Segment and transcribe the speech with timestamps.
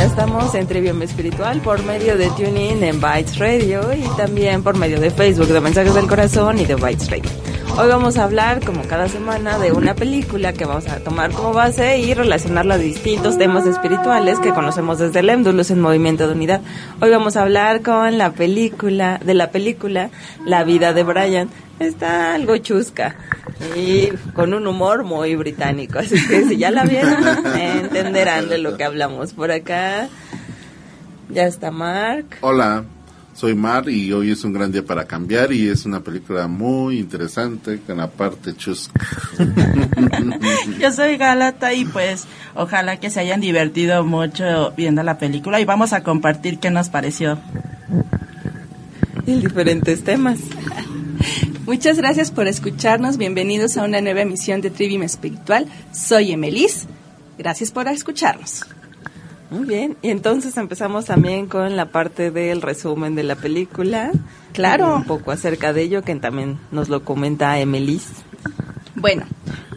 [0.00, 4.74] Ya estamos en Trivium Espiritual por medio de TuneIn en Bytes Radio y también por
[4.78, 7.30] medio de Facebook de Mensajes del Corazón y de Bytes Radio.
[7.80, 11.54] Hoy vamos a hablar, como cada semana, de una película que vamos a tomar como
[11.54, 16.34] base y relacionarla a distintos temas espirituales que conocemos desde el Émdulus en Movimiento de
[16.34, 16.60] Unidad.
[17.00, 20.10] Hoy vamos a hablar con la película, de la película
[20.44, 21.48] La vida de Brian.
[21.78, 23.16] Está algo chusca
[23.74, 28.76] y con un humor muy británico, así que si ya la vieron, entenderán de lo
[28.76, 30.06] que hablamos por acá.
[31.30, 32.26] Ya está Mark.
[32.42, 32.84] Hola.
[33.34, 36.98] Soy Mar y hoy es un gran día para cambiar y es una película muy
[36.98, 39.00] interesante con la parte chusca.
[40.78, 45.64] Yo soy Galata y pues ojalá que se hayan divertido mucho viendo la película y
[45.64, 47.38] vamos a compartir qué nos pareció.
[49.26, 50.40] Y diferentes temas.
[51.66, 53.16] Muchas gracias por escucharnos.
[53.16, 55.66] Bienvenidos a una nueva emisión de Trivium Espiritual.
[55.92, 56.86] Soy Emelis.
[57.38, 58.64] Gracias por escucharnos.
[59.50, 64.12] Muy bien, y entonces empezamos también con la parte del resumen de la película.
[64.52, 64.96] Claro.
[64.96, 68.06] Un poco acerca de ello, que también nos lo comenta Emelis.
[68.94, 69.24] Bueno,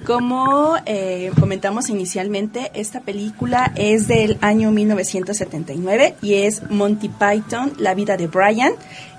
[0.05, 7.95] como eh, comentamos inicialmente, esta película es del año 1979 y es Monty Python, La
[7.95, 8.73] vida de Brian,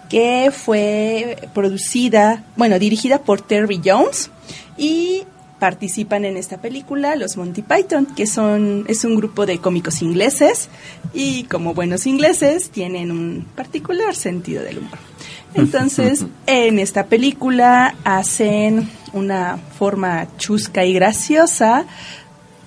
[0.08, 4.30] que fue producida, bueno, dirigida por Terry Jones
[4.77, 5.24] y
[5.58, 10.69] participan en esta película los Monty Python, que son es un grupo de cómicos ingleses
[11.12, 14.98] y como buenos ingleses tienen un particular sentido del humor.
[15.55, 21.86] Entonces, en esta película hacen una forma chusca y graciosa,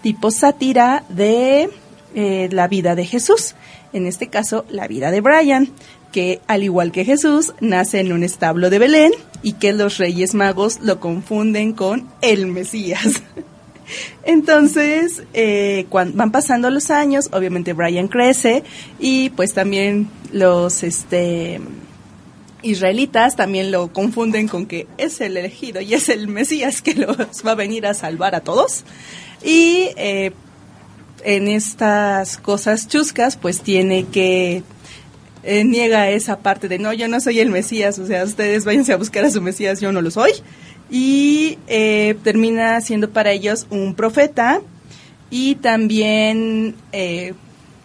[0.02, 1.70] tipo sátira de
[2.16, 3.56] eh, la vida de Jesús,
[3.92, 5.70] en este caso la vida de Brian
[6.12, 9.12] que, al igual que Jesús, nace en un establo de Belén
[9.44, 13.22] y que los reyes magos lo confunden con el Mesías.
[14.24, 18.64] Entonces, eh, cuando van pasando los años, obviamente Brian crece
[19.00, 21.62] y pues también los este
[22.64, 27.18] israelitas también lo confunden con que es el elegido y es el Mesías que los
[27.46, 28.84] va a venir a salvar a todos.
[29.44, 30.32] Y eh,
[31.24, 34.64] en estas cosas chuscas, pues tiene que
[35.48, 38.92] eh, niega esa parte de no, yo no soy el Mesías, o sea, ustedes váyanse
[38.92, 40.34] a buscar a su Mesías, yo no lo soy.
[40.92, 44.60] Y eh, termina siendo para ellos un profeta
[45.30, 47.34] y también eh,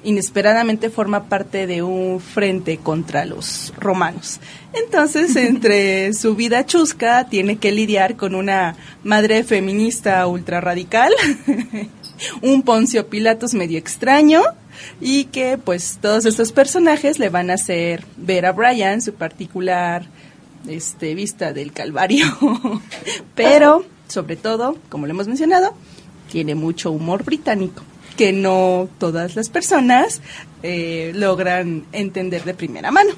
[0.02, 4.40] inesperadamente forma parte de un frente contra los romanos.
[4.72, 8.74] Entonces, entre su vida chusca, tiene que lidiar con una
[9.04, 11.12] madre feminista ultra radical,
[12.42, 14.42] un Poncio Pilatos medio extraño,
[15.00, 20.06] y que pues todos estos personajes le van a hacer ver a Brian su particular
[20.68, 22.26] este vista del calvario.
[23.34, 25.74] Pero sobre todo como lo hemos mencionado
[26.30, 27.82] tiene mucho humor británico
[28.16, 30.20] que no todas las personas
[30.62, 33.10] eh, logran entender de primera mano.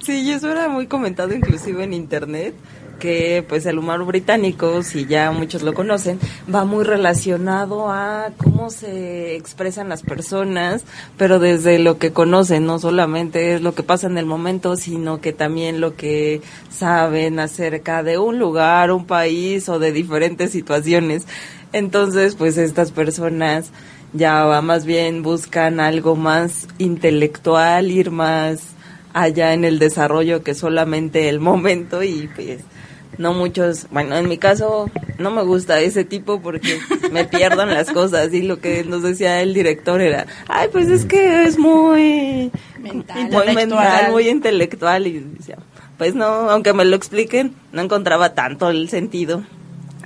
[0.00, 2.54] Sí eso era muy comentado inclusive en internet
[2.98, 6.18] que pues el humor británico, si ya muchos lo conocen,
[6.52, 10.84] va muy relacionado a cómo se expresan las personas,
[11.16, 15.20] pero desde lo que conocen, no solamente es lo que pasa en el momento, sino
[15.20, 21.26] que también lo que saben acerca de un lugar, un país o de diferentes situaciones.
[21.72, 23.70] Entonces, pues estas personas
[24.14, 28.60] ya más bien buscan algo más intelectual, ir más
[29.12, 32.60] allá en el desarrollo que solamente el momento y pues
[33.18, 36.78] no muchos, bueno, en mi caso no me gusta ese tipo porque
[37.12, 41.04] me pierdan las cosas y lo que nos decía el director era, ay, pues es
[41.04, 45.58] que es muy mental, muy mental, muy intelectual y decía,
[45.98, 49.42] pues no, aunque me lo expliquen, no encontraba tanto el sentido.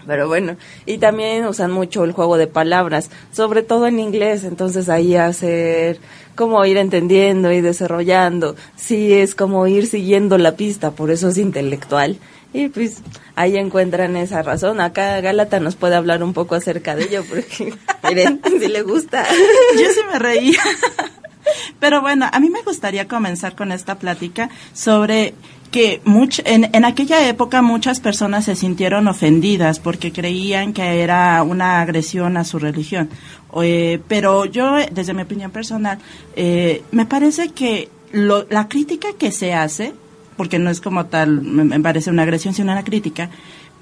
[0.04, 4.88] Pero bueno, y también usan mucho el juego de palabras, sobre todo en inglés, entonces
[4.88, 6.00] ahí hacer
[6.34, 11.38] como ir entendiendo y desarrollando, sí es como ir siguiendo la pista, por eso es
[11.38, 12.18] intelectual.
[12.52, 12.98] Y pues
[13.34, 14.80] ahí encuentran esa razón.
[14.80, 17.74] Acá Gálata nos puede hablar un poco acerca de ello, porque
[18.08, 19.24] miren, si le gusta.
[19.74, 20.60] Yo sí me reía.
[21.80, 25.34] Pero bueno, a mí me gustaría comenzar con esta plática sobre
[25.72, 31.42] que much, en, en aquella época muchas personas se sintieron ofendidas porque creían que era
[31.42, 33.08] una agresión a su religión.
[33.60, 35.98] Eh, pero yo, desde mi opinión personal,
[36.36, 39.94] eh, me parece que lo, la crítica que se hace,
[40.42, 43.30] porque no es como tal, me, parece una agresión, sino una crítica,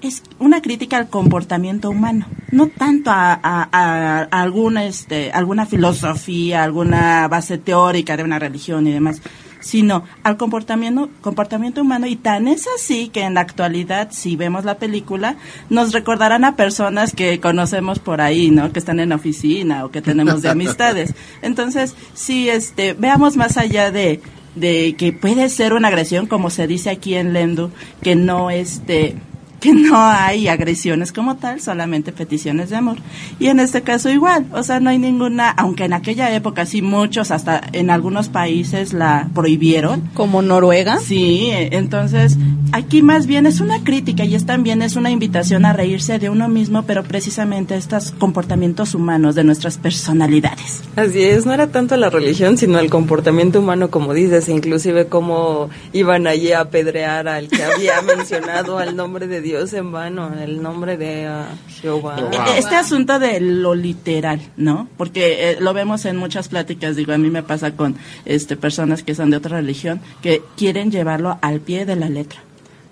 [0.03, 7.27] es una crítica al comportamiento humano, no tanto a- a alguna, este, alguna filosofía, alguna
[7.29, 9.23] base teórica de una religión y demás,
[9.61, 14.67] sino al comportamiento, comportamiento humano y tan es así que en la actualidad, si vemos
[14.67, 15.37] la película,
[15.71, 18.71] nos recordarán a personas que conocemos por ahí, ¿no?
[18.71, 21.15] Que están en la oficina o que tenemos de amistades.
[21.43, 24.21] Entonces, si este, veamos más allá de,
[24.55, 27.71] de que puede ser una agresión, como se dice aquí en Lendu,
[28.03, 29.17] que no este
[29.71, 32.97] que no hay agresiones como tal, solamente peticiones de amor.
[33.39, 36.83] Y en este caso igual, o sea, no hay ninguna, aunque en aquella época sí
[36.83, 40.11] muchos, hasta en algunos países la prohibieron.
[40.15, 40.99] Como Noruega.
[40.99, 42.39] Sí, entonces
[42.73, 46.31] aquí más bien es una crítica y es también es una invitación a reírse de
[46.31, 50.83] uno mismo, pero precisamente estos comportamientos humanos de nuestras personalidades.
[50.97, 55.69] Así es, no era tanto la religión, sino el comportamiento humano, como dices, inclusive cómo
[55.93, 60.63] iban allí a apedrear al que había mencionado al nombre de Dios en vano, el
[60.63, 61.49] nombre de ah,
[61.81, 62.17] Jehová.
[62.17, 62.31] Wow.
[62.57, 64.89] Este asunto de lo literal, ¿no?
[64.97, 69.03] Porque eh, lo vemos en muchas pláticas, digo, a mí me pasa con este personas
[69.03, 72.41] que son de otra religión que quieren llevarlo al pie de la letra.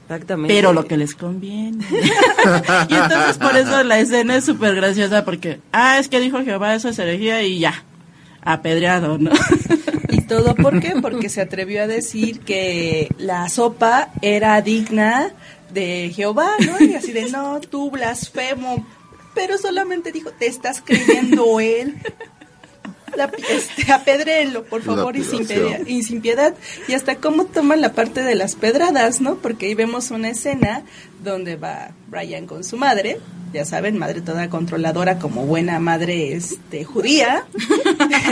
[0.05, 0.55] Exactamente.
[0.55, 1.84] Pero lo que les conviene.
[2.88, 6.75] y entonces por eso la escena es súper graciosa porque, ah, es que dijo Jehová,
[6.75, 7.84] eso es herejía y ya,
[8.43, 9.31] apedreado, ¿no?
[10.08, 10.94] ¿Y todo por qué?
[11.02, 15.31] Porque se atrevió a decir que la sopa era digna
[15.73, 16.85] de Jehová, ¿no?
[16.85, 18.87] Y así de, no, tú blasfemo.
[19.35, 21.97] Pero solamente dijo, te estás creyendo él.
[23.17, 26.55] La, este, apedréenlo, por favor, y sin, piedad, y sin piedad.
[26.87, 29.37] Y hasta cómo toman la parte de las pedradas, ¿no?
[29.37, 30.85] Porque ahí vemos una escena
[31.23, 33.19] donde va Brian con su madre,
[33.53, 37.44] ya saben, madre toda controladora como buena madre este judía.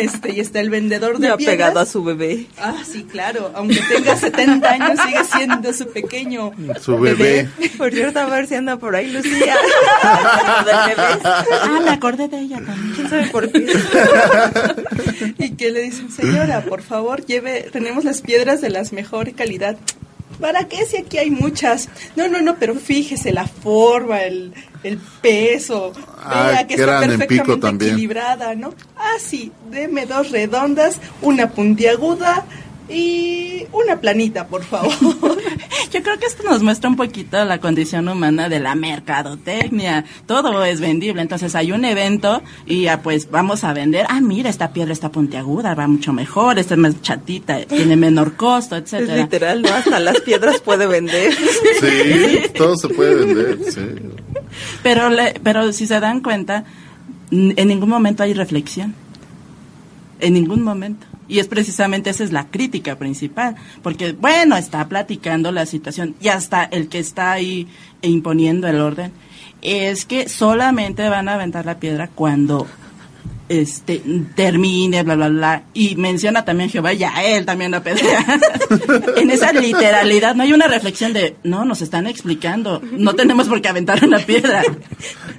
[0.01, 1.45] Este, y está el vendedor de piedras.
[1.47, 2.47] pegado a su bebé.
[2.59, 3.51] Ah, sí, claro.
[3.55, 7.49] Aunque tenga 70 años, sigue siendo su pequeño Su bebé.
[7.79, 9.57] Por cierto, a ver si anda por ahí Lucía.
[10.67, 11.21] Del bebé.
[11.25, 12.95] ah, me acordé de ella también.
[12.95, 13.67] ¿Quién sabe por qué?
[15.39, 19.77] Y que le dicen, señora, por favor, lleve, tenemos las piedras de las mejor calidad.
[20.41, 21.89] ¿Para qué si aquí hay muchas?
[22.15, 24.53] No, no, no, pero fíjese la forma, el,
[24.83, 25.93] el peso.
[26.19, 28.75] Ah, Vea que está perfectamente equilibrada, ¿no?
[28.97, 32.45] Ah, sí, deme dos redondas, una puntiaguda
[32.89, 34.93] y una planita, por favor.
[35.93, 40.05] Yo creo que esto nos muestra un poquito la condición humana de la mercadotecnia.
[40.27, 41.23] Todo es vendible.
[41.23, 44.07] Entonces hay un evento y ya pues vamos a vender.
[44.09, 48.35] Ah, mira, esta piedra está puntiaguda, va mucho mejor, esta es más chatita, tiene menor
[48.37, 49.17] costo, Es etcétera.
[49.23, 49.69] literal, ¿no?
[49.71, 51.33] Hasta las piedras puede vender.
[51.81, 53.81] Sí, todo se puede vender, sí.
[54.83, 56.65] Pero, le- pero si se dan cuenta,
[57.31, 58.95] en ningún momento hay reflexión.
[60.21, 61.07] En ningún momento.
[61.29, 63.57] Y es precisamente esa es la crítica principal.
[63.83, 67.67] Porque, bueno, está platicando la situación y hasta el que está ahí
[68.03, 69.13] imponiendo el orden
[69.63, 72.67] es que solamente van a aventar la piedra cuando
[73.49, 74.03] este
[74.35, 75.63] termine, bla, bla, bla.
[75.75, 78.25] Y menciona también Jehová, ya él también la apedrea.
[79.17, 83.61] en esa literalidad no hay una reflexión de, no, nos están explicando, no tenemos por
[83.63, 84.63] qué aventar una piedra.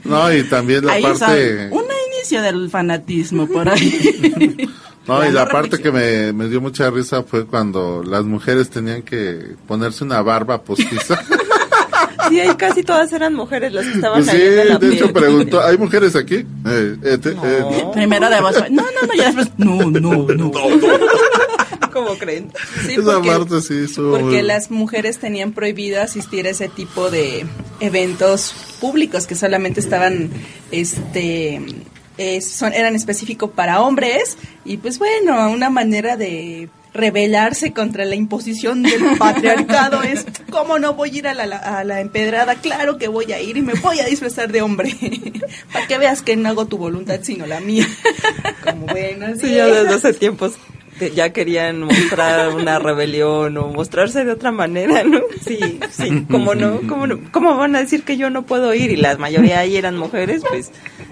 [0.03, 1.69] No, y también la Ahí parte...
[1.71, 1.83] un
[2.13, 4.69] inicio del fanatismo por ahí.
[5.07, 8.69] No, y la no parte que me, me dio mucha risa fue cuando las mujeres
[8.69, 11.19] tenían que ponerse una barba postiza.
[12.29, 14.93] Sí, ahí casi todas eran mujeres las que estaban Pues sí, ahí en la de
[14.93, 16.35] hecho preguntó, ¿hay mujeres aquí?
[16.65, 17.35] Eh, eh, te- eh,
[17.83, 17.91] no.
[17.93, 20.51] Primero de voz, no, no, no, ya después, no, no, no.
[21.93, 22.51] ¿Cómo creen?
[22.85, 27.45] Sí, Esa porque- parte sí Porque las mujeres tenían prohibido asistir a ese tipo de
[27.79, 30.29] eventos públicos que solamente estaban,
[30.71, 31.61] este,
[32.17, 38.15] eh, son, eran específicos para hombres y pues bueno, una manera de rebelarse contra la
[38.15, 42.55] imposición del patriarcado es, ¿cómo no voy a ir a la, a la empedrada?
[42.55, 44.95] Claro que voy a ir y me voy a disfrazar de hombre,
[45.71, 47.87] para que veas que no hago tu voluntad sino la mía.
[48.63, 50.53] Como bueno, Sí, ya desde hace tiempos
[51.15, 55.21] ya querían mostrar una rebelión o mostrarse de otra manera, ¿no?
[55.45, 56.81] Sí, sí, ¿cómo no?
[56.87, 57.19] ¿Cómo no?
[57.31, 58.91] ¿Cómo van a decir que yo no puedo ir?
[58.91, 60.71] Y la mayoría ahí eran mujeres, pues,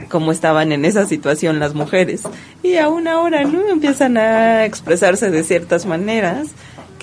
[0.09, 2.23] como estaban en esa situación las mujeres.
[2.63, 3.67] Y aún ahora, ¿no?
[3.69, 6.49] Empiezan a expresarse de ciertas maneras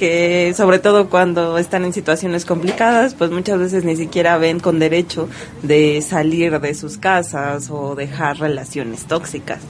[0.03, 4.79] que sobre todo cuando están en situaciones complicadas, pues muchas veces ni siquiera ven con
[4.79, 5.29] derecho
[5.63, 9.61] de salir de sus casas o dejar relaciones tóxicas.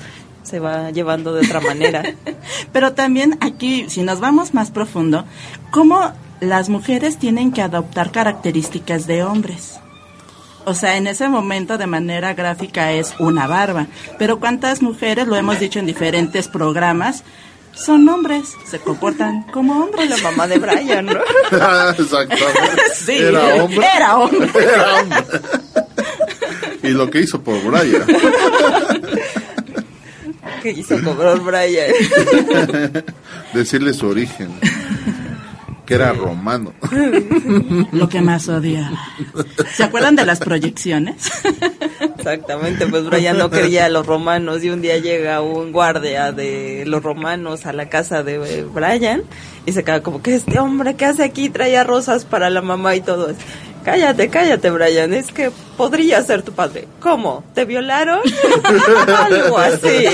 [0.52, 2.04] Se va llevando de otra manera.
[2.72, 5.24] Pero también aquí, si nos vamos más profundo,
[5.72, 9.78] ¿cómo las mujeres tienen que adoptar características de hombres.
[10.64, 13.86] O sea, en ese momento de manera gráfica es una barba.
[14.18, 17.22] Pero ¿cuántas mujeres, lo hemos dicho en diferentes programas,
[17.72, 20.10] son hombres, se comportan como hombres?
[20.10, 21.12] La mamá de Brian, ¿no?
[21.98, 22.82] Exactamente.
[22.92, 23.86] Sí, Era hombre.
[23.96, 24.50] Era hombre.
[24.54, 25.24] Era hombre.
[26.82, 28.04] y lo que hizo por Brian.
[30.62, 31.92] Que hizo cobrar Brian.
[33.52, 34.50] Decirle su origen.
[35.84, 36.72] Que era romano.
[37.92, 38.96] Lo que más odiaba.
[39.74, 41.30] ¿Se acuerdan de las proyecciones?
[42.16, 46.84] Exactamente, pues Brian no quería a los romanos y un día llega un guardia de
[46.86, 49.22] los romanos a la casa de Brian
[49.66, 52.94] y se queda como que este hombre que hace aquí traía rosas para la mamá
[52.94, 53.40] y todo eso.
[53.84, 56.86] Cállate, cállate, Brian, es que podría ser tu padre.
[57.00, 57.42] ¿Cómo?
[57.54, 58.20] ¿Te violaron?
[59.24, 60.06] Algo así.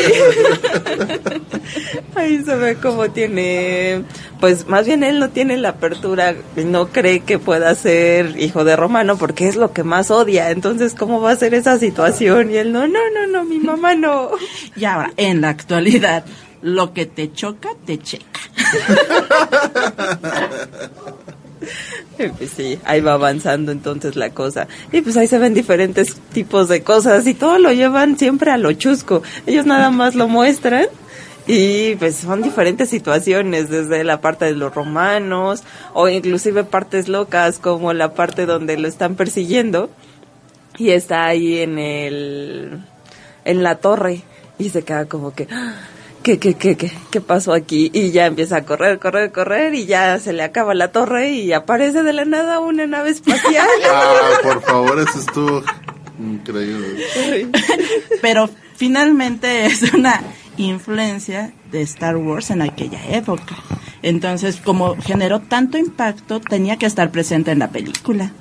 [2.15, 4.05] Ahí se ve como tiene,
[4.41, 8.65] pues más bien él no tiene la apertura, y no cree que pueda ser hijo
[8.65, 10.51] de Romano porque es lo que más odia.
[10.51, 12.51] Entonces, ¿cómo va a ser esa situación?
[12.51, 14.31] Y él, no, no, no, no, mi mamá no.
[14.77, 16.25] Y ahora, en la actualidad,
[16.63, 18.41] lo que te choca, te checa.
[22.17, 24.69] Pues sí, ahí va avanzando entonces la cosa.
[24.93, 28.57] Y pues ahí se ven diferentes tipos de cosas y todo lo llevan siempre a
[28.57, 29.23] lo chusco.
[29.47, 30.87] Ellos nada más lo muestran
[31.47, 35.63] y pues son diferentes situaciones, desde la parte de los romanos
[35.95, 39.89] o inclusive partes locas como la parte donde lo están persiguiendo
[40.77, 42.85] y está ahí en el
[43.45, 44.23] en la torre
[44.59, 45.75] y se queda como que ¡ah!
[46.23, 47.91] ¿Qué, qué, qué, qué, qué pasó aquí?
[47.93, 51.53] Y ya empieza a correr, correr, correr y ya se le acaba la torre y
[51.53, 53.69] aparece de la nada una nave espacial.
[53.91, 55.63] Ah, por favor, eso estuvo
[56.21, 57.05] increíble.
[58.23, 60.23] Pero finalmente es una
[60.57, 63.57] influencia de Star Wars en aquella época.
[64.03, 68.33] Entonces, como generó tanto impacto, tenía que estar presente en la película.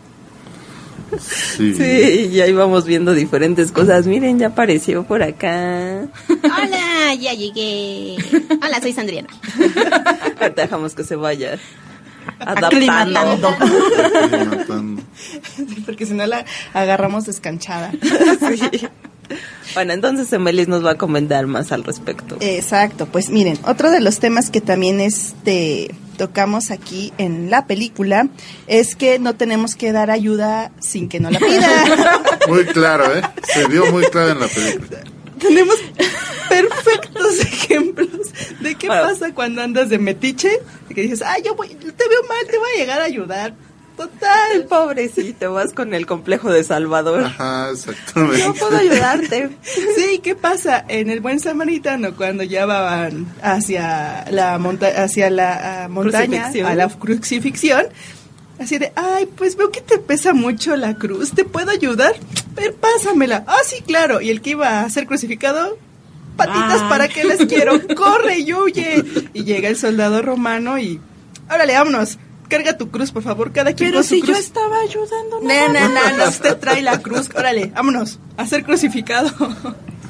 [1.20, 1.74] Sí.
[1.76, 4.06] Sí, y ahí vamos viendo diferentes cosas.
[4.08, 6.08] Miren, ya apareció por acá.
[6.30, 8.18] Hola, ya llegué.
[8.62, 9.30] Hola, soy Sandriana.
[10.56, 11.58] Dejamos que se vaya
[12.40, 13.48] Aclimatando.
[13.50, 15.02] adaptando.
[15.56, 17.92] Sí, porque si no la agarramos descanchada.
[18.70, 18.88] Sí.
[19.74, 22.38] Bueno, entonces Emelis nos va a comentar más al respecto.
[22.40, 28.28] Exacto, pues miren, otro de los temas que también este tocamos aquí en la película
[28.68, 32.22] es que no tenemos que dar ayuda sin que no la pida.
[32.48, 33.22] Muy claro, ¿eh?
[33.54, 35.00] Se vio muy claro en la película.
[35.40, 35.76] tenemos
[36.50, 38.10] perfectos ejemplos
[38.62, 39.04] de qué Bueno.
[39.04, 40.50] pasa cuando andas de metiche
[40.94, 43.54] que dices, ay, yo voy, te veo mal, te voy a llegar a ayudar.
[43.98, 47.24] Total, Pobrecito, vas con el complejo de Salvador.
[47.24, 48.46] Ajá, exactamente.
[48.46, 49.50] No puedo ayudarte.
[49.64, 50.86] Sí, ¿qué pasa?
[50.88, 56.76] En el buen samaritano, cuando ya van hacia la, monta hacia la ah, montaña, a
[56.76, 57.88] la crucifixión,
[58.60, 62.14] así de, ay, pues veo que te pesa mucho la cruz, ¿te puedo ayudar?
[62.56, 63.46] Pero pásamela.
[63.48, 64.22] Ah, sí, claro.
[64.22, 65.76] Y el que iba a ser crucificado,
[66.36, 66.88] patitas Ah.
[66.88, 69.04] para que les quiero, corre y huye.
[69.34, 71.00] Y llega el soldado romano y,
[71.50, 72.20] órale, vámonos.
[72.48, 75.42] Carga tu cruz, por favor, cada quien Pero con su si yo estaba ayudando.
[75.42, 77.30] No, no, no, no, usted trae la cruz.
[77.36, 79.30] Órale, vámonos, a ser crucificado.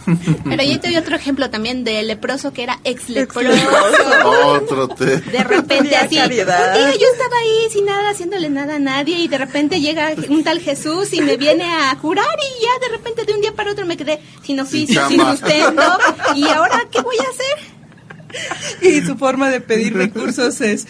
[0.45, 3.49] Pero yo te doy otro ejemplo también del leproso que era ex leproso.
[4.45, 5.17] Otro te.
[5.19, 9.27] De repente así, un día yo estaba ahí sin nada, haciéndole nada a nadie y
[9.27, 13.25] de repente llega un tal Jesús y me viene a curar y ya de repente
[13.25, 15.35] de un día para otro me quedé sin oficio, sin chamba.
[15.35, 15.83] sustento
[16.35, 17.77] y ahora ¿qué voy a hacer?
[18.81, 20.87] Y su forma de pedir recursos es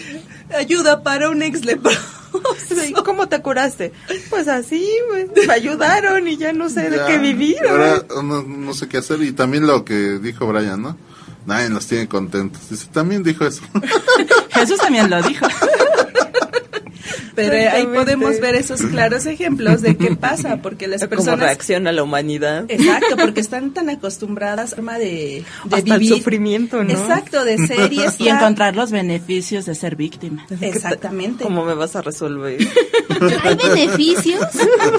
[0.55, 1.99] ayuda para un ex leproso.
[2.57, 3.93] Sí, ¿Cómo te curaste?
[4.29, 7.57] Pues así, pues, me ayudaron y ya no sé de qué vivir.
[7.67, 9.21] Ahora no, no sé qué hacer.
[9.23, 10.97] Y también lo que dijo Brian, ¿no?
[11.45, 12.69] Nadie nos tiene contentos.
[12.69, 13.61] Dice, también dijo eso.
[14.51, 15.47] Jesús también lo dijo.
[17.37, 21.39] Pero ahí podemos ver esos claros ejemplos de qué pasa, porque las personas...
[21.39, 22.65] reacciona la humanidad.
[22.67, 26.17] Exacto, porque están tan acostumbradas a forma de, de Hasta el vivir.
[26.17, 26.89] sufrimiento, ¿no?
[26.89, 28.27] Exacto, de ser y Y estar.
[28.39, 30.45] encontrar los beneficios de ser víctima.
[30.61, 31.43] Exactamente.
[31.43, 32.57] ¿Cómo me vas a resolver?
[33.43, 34.43] ¿Hay beneficios?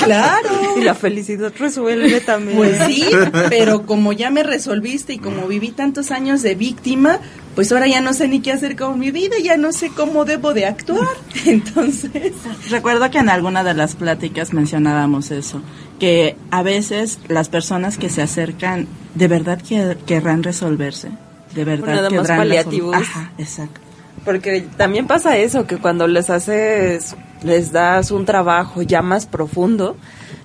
[0.05, 0.49] Claro.
[0.77, 2.57] Y la felicidad resuelve también.
[2.57, 3.05] Pues sí,
[3.49, 7.21] pero como ya me resolviste y como viví tantos años de víctima,
[7.59, 10.25] pues ahora ya no sé ni qué hacer con mi vida, ya no sé cómo
[10.25, 11.09] debo de actuar.
[11.45, 12.33] Entonces,
[12.71, 15.61] Recuerdo que en alguna de las pláticas mencionábamos eso,
[15.99, 18.87] que a veces las personas que se acercan
[19.17, 21.09] de verdad que, querrán resolverse,
[21.53, 22.95] de verdad nada más querrán paliativos.
[22.95, 23.81] Ajá, exacto.
[24.25, 29.97] Porque también pasa eso, que cuando les haces, les das un trabajo ya más profundo,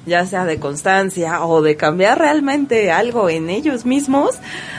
[0.06, 4.36] ya sea de constancia o de cambiar realmente algo en ellos mismos,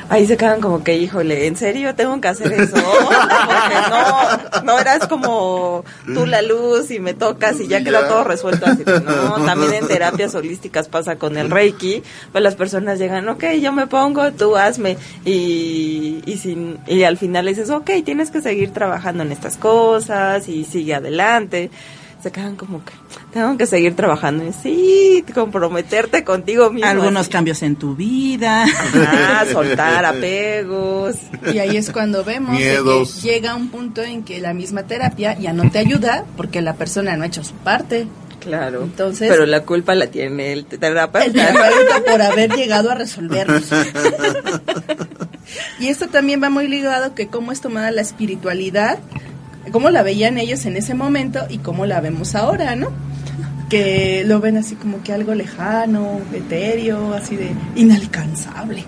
[0.09, 2.76] ahí se quedan como que, híjole, ¿en serio tengo que hacer eso?
[3.47, 8.25] Porque no, no eras como tú la luz y me tocas y ya queda todo
[8.25, 8.83] resuelto así.
[8.85, 12.02] No, también en terapias holísticas pasa con el Reiki,
[12.33, 17.16] pues las personas llegan, ok, yo me pongo, tú hazme y, y, sin, y al
[17.16, 21.71] final le dices, ok, tienes que seguir trabajando en estas cosas y sigue adelante
[22.25, 22.95] se quedan como que
[23.35, 26.88] tengo que seguir trabajando y sí, comprometerte contigo mismo.
[26.88, 28.64] Algunos cambios en tu vida.
[29.52, 31.16] soltar apegos.
[31.52, 35.52] Y ahí es cuando vemos que llega un punto en que la misma terapia ya
[35.52, 38.07] no te ayuda porque la persona no ha hecho su parte.
[38.40, 38.85] Claro.
[38.85, 41.26] Entonces, pero la culpa la tiene el terapeuta.
[41.26, 43.64] El terapeuta por haber llegado a resolverlos.
[45.78, 48.99] y esto también va muy ligado que cómo es tomada la espiritualidad
[49.73, 52.92] cómo la veían ellos en ese momento y cómo la vemos ahora, ¿no?
[53.68, 58.85] Que lo ven así como que algo lejano, etéreo, así de inalcanzable.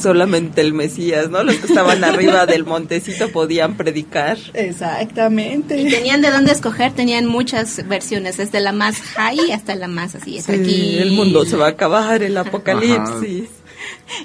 [0.00, 1.42] Solamente el Mesías, ¿no?
[1.42, 4.38] Los que estaban arriba del montecito podían predicar.
[4.54, 5.80] Exactamente.
[5.80, 10.14] Y tenían de dónde escoger, tenían muchas versiones, desde la más high hasta la más
[10.14, 10.40] así.
[10.40, 10.98] Sí, aquí.
[10.98, 13.48] El mundo se va a acabar, el apocalipsis.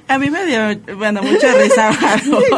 [0.08, 1.92] A mí me dio, bueno, mucha risa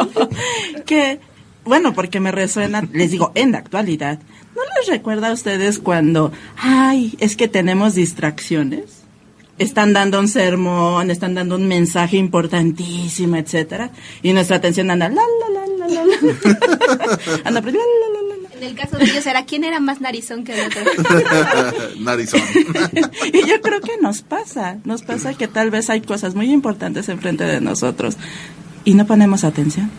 [0.86, 1.18] que
[1.64, 4.18] bueno, porque me resuena, les digo, en la actualidad,
[4.54, 9.02] ¿no les recuerda a ustedes cuando, ay, es que tenemos distracciones?
[9.58, 13.90] Están dando un sermón, están dando un mensaje importantísimo, etcétera,
[14.22, 16.02] y nuestra atención anda la la la la la,
[17.44, 20.54] anda la, la, la, En el caso de ellos era quién era más narizón que
[20.54, 20.82] el otro.
[22.00, 22.40] narizón.
[23.32, 27.08] y yo creo que nos pasa, nos pasa que tal vez hay cosas muy importantes
[27.08, 28.16] enfrente de nosotros
[28.84, 29.90] y no ponemos atención.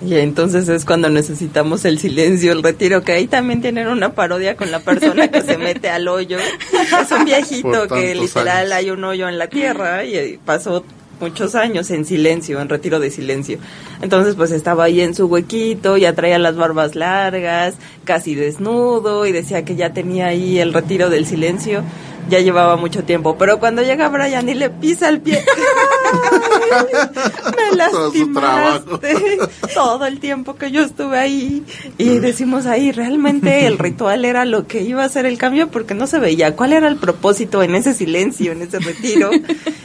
[0.00, 4.56] Y entonces es cuando necesitamos el silencio, el retiro, que ahí también tienen una parodia
[4.56, 6.38] con la persona que se mete al hoyo.
[6.38, 10.84] Es un viejito que literal hay un hoyo en la tierra y pasó
[11.20, 13.58] muchos años en silencio, en retiro de silencio.
[14.00, 17.74] Entonces pues estaba ahí en su huequito, ya traía las barbas largas,
[18.04, 21.82] casi desnudo y decía que ya tenía ahí el retiro del silencio
[22.28, 23.36] ya llevaba mucho tiempo.
[23.38, 25.44] Pero cuando llega Brian y le pisa el pie,
[27.56, 29.38] me lastimaste
[29.74, 31.64] todo el tiempo que yo estuve ahí.
[31.96, 35.94] Y decimos ahí, realmente el ritual era lo que iba a ser el cambio porque
[35.94, 39.30] no se veía cuál era el propósito en ese silencio, en ese retiro.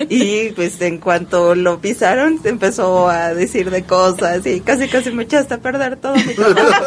[0.10, 5.24] Y pues en cuanto lo pisaron, empezó a decir de cosas y casi casi me
[5.24, 6.86] echaste a perder todo mi trabajo.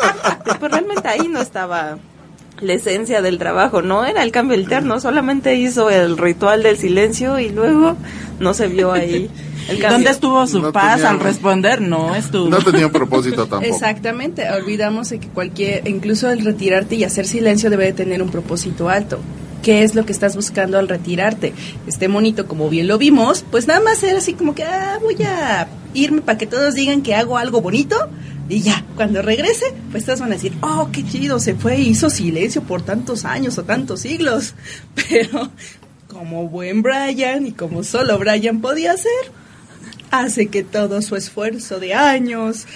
[0.59, 1.99] Pues realmente ahí no estaba
[2.61, 7.38] la esencia del trabajo, no era el cambio interno, solamente hizo el ritual del silencio
[7.38, 7.97] y luego
[8.40, 9.31] no se vio ahí.
[9.69, 11.81] El ¿Dónde estuvo su paz al responder?
[11.81, 12.49] No estuvo.
[12.49, 13.64] No tenía un propósito tampoco.
[13.64, 18.31] Exactamente, olvidamos de que cualquier, incluso el retirarte y hacer silencio debe de tener un
[18.31, 19.19] propósito alto.
[19.62, 21.53] ¿Qué es lo que estás buscando al retirarte?
[21.87, 25.16] Este monito, como bien lo vimos, pues nada más era así como que, ah, voy
[25.25, 27.97] a irme para que todos digan que hago algo bonito,
[28.48, 32.11] y ya, cuando regrese, pues todos van a decir, oh, qué chido, se fue hizo
[32.11, 34.54] silencio por tantos años o tantos siglos.
[35.09, 35.50] Pero
[36.06, 39.11] como buen Brian y como solo Brian podía hacer,
[40.11, 42.66] hace que todo su esfuerzo de años,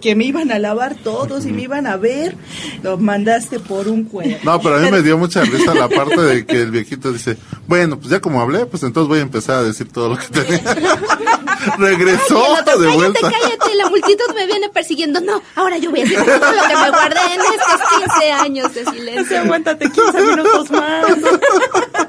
[0.00, 2.36] que me iban a lavar todos y me iban a ver,
[2.82, 4.36] lo mandaste por un cuerno.
[4.42, 7.36] No, pero a mí me dio mucha risa la parte de que el viejito dice,
[7.66, 10.26] bueno, pues ya como hablé, pues entonces voy a empezar a decir todo lo que
[10.28, 10.60] tenía.
[11.78, 13.20] Regresó de vuelta.
[13.20, 15.20] Cállate, cállate, la multitud me viene persiguiendo.
[15.20, 17.80] No, ahora yo voy a decir todo lo que me guardé en estos
[18.18, 19.40] 15 años de silencio.
[19.40, 21.06] Aguántate 15 minutos más.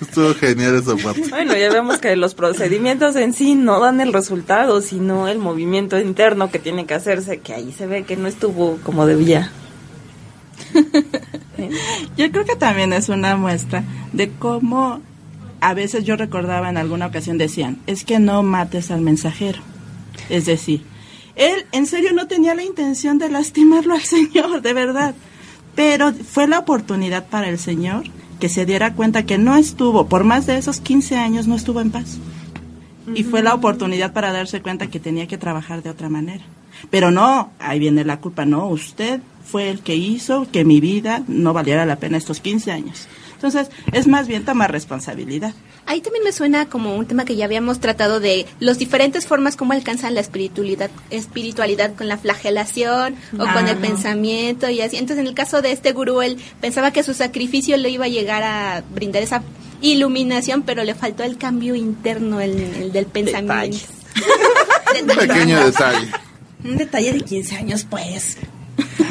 [0.00, 1.28] Estuvo genial esa parte.
[1.30, 5.98] Bueno, ya vemos que los procedimientos en sí no dan el resultado, sino el movimiento
[5.98, 9.50] interno que tiene que hacerse, que ahí se ve que no estuvo como debía.
[12.16, 15.00] Yo creo que también es una muestra de cómo
[15.60, 19.60] a veces yo recordaba en alguna ocasión decían, es que no mates al mensajero.
[20.28, 20.82] Es decir,
[21.34, 25.14] él en serio no tenía la intención de lastimarlo al Señor, de verdad.
[25.74, 28.04] Pero fue la oportunidad para el Señor
[28.40, 31.80] que se diera cuenta que no estuvo, por más de esos 15 años, no estuvo
[31.80, 32.18] en paz.
[33.14, 36.44] Y fue la oportunidad para darse cuenta que tenía que trabajar de otra manera.
[36.90, 41.22] Pero no, ahí viene la culpa, no, usted fue el que hizo que mi vida
[41.28, 43.08] no valiera la pena estos 15 años.
[43.36, 45.54] Entonces, es más bien tomar responsabilidad.
[45.84, 49.56] Ahí también me suena como un tema que ya habíamos tratado de las diferentes formas
[49.56, 54.96] como alcanzan la espiritualidad, espiritualidad con la flagelación o con el pensamiento y así.
[54.96, 58.08] Entonces, en el caso de este gurú, él pensaba que su sacrificio le iba a
[58.08, 59.42] llegar a brindar esa
[59.80, 63.78] iluminación, pero le faltó el cambio interno, el, del pensamiento.
[65.00, 66.08] un pequeño detalle.
[66.64, 68.38] Un detalle de 15 años, pues.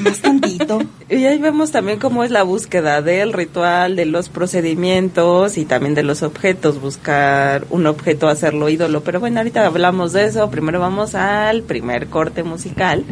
[0.02, 0.82] Más tantito.
[1.10, 5.96] Y ahí vemos también cómo es la búsqueda del ritual, de los procedimientos y también
[5.96, 9.02] de los objetos, buscar un objeto, hacerlo ídolo.
[9.02, 10.50] Pero bueno, ahorita hablamos de eso.
[10.50, 13.06] Primero vamos al primer corte musical.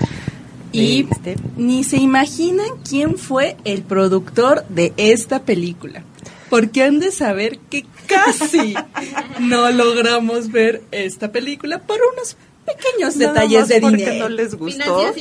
[0.71, 6.03] Y Este, ni se imaginan quién fue el productor de esta película.
[6.49, 8.75] Porque han de saber que casi
[9.39, 14.29] no logramos ver esta película por unos pequeños nada detalles de dinero.
[14.29, 15.13] no les gustó.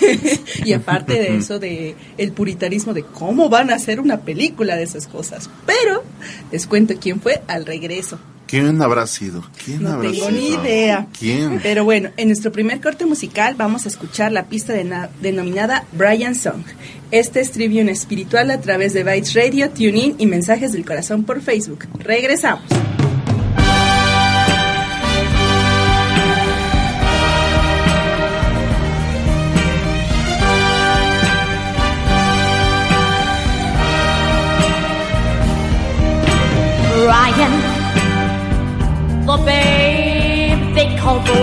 [0.64, 4.84] Y aparte de eso, de el puritarismo de cómo van a hacer una película de
[4.84, 5.48] esas cosas.
[5.66, 6.02] Pero
[6.50, 8.18] les cuento quién fue al regreso.
[8.46, 9.42] ¿Quién habrá sido?
[9.64, 10.38] ¿Quién No habrá tengo sido?
[10.38, 11.06] ni idea.
[11.18, 11.58] ¿Quién?
[11.62, 14.84] Pero bueno, en nuestro primer corte musical vamos a escuchar la pista de
[15.22, 16.62] denominada Brian Song.
[17.10, 21.40] Este es Tribune Espiritual a través de Bytes Radio, TuneIn y Mensajes del Corazón por
[21.40, 21.86] Facebook.
[21.98, 22.64] Regresamos.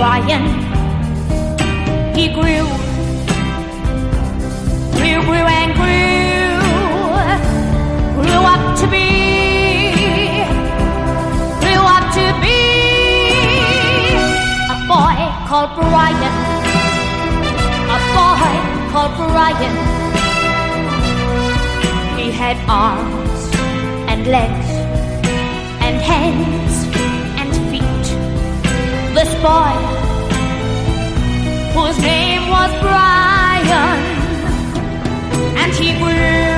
[0.10, 0.46] Brian.
[2.18, 2.66] He grew,
[4.98, 6.50] grew, grew and grew,
[8.18, 9.06] grew up to be,
[11.62, 12.60] grew up to be
[14.74, 16.38] a boy called Brian,
[17.94, 18.54] a boy
[18.92, 19.76] called Brian.
[22.18, 23.42] He had arms
[24.10, 24.70] and legs
[25.86, 26.76] and hands
[27.40, 28.08] and feet.
[29.14, 29.99] This boy,
[31.74, 34.00] whose name was Brian,
[35.62, 36.49] and he grew,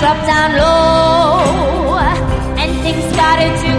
[0.00, 1.98] dropped down low,
[2.60, 3.77] and things started to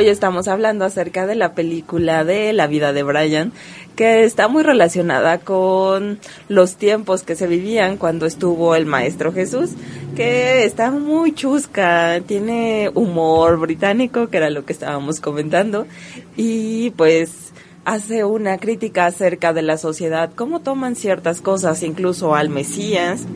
[0.00, 3.52] Hoy estamos hablando acerca de la película de La vida de Brian,
[3.96, 9.72] que está muy relacionada con los tiempos que se vivían cuando estuvo el Maestro Jesús,
[10.16, 15.86] que está muy chusca, tiene humor británico, que era lo que estábamos comentando,
[16.34, 17.52] y pues
[17.84, 23.26] hace una crítica acerca de la sociedad, cómo toman ciertas cosas, incluso al Mesías,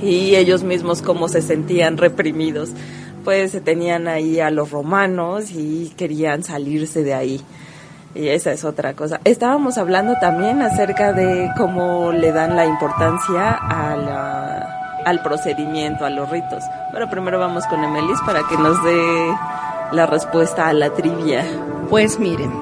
[0.00, 2.70] y ellos mismos cómo se sentían reprimidos
[3.24, 7.40] pues se tenían ahí a los romanos y querían salirse de ahí.
[8.14, 9.20] Y esa es otra cosa.
[9.24, 16.28] Estábamos hablando también acerca de cómo le dan la importancia a al procedimiento, a los
[16.30, 16.64] ritos.
[16.92, 19.34] Pero primero vamos con Emelis para que nos dé
[19.92, 21.44] la respuesta a la trivia.
[21.90, 22.52] Pues miren,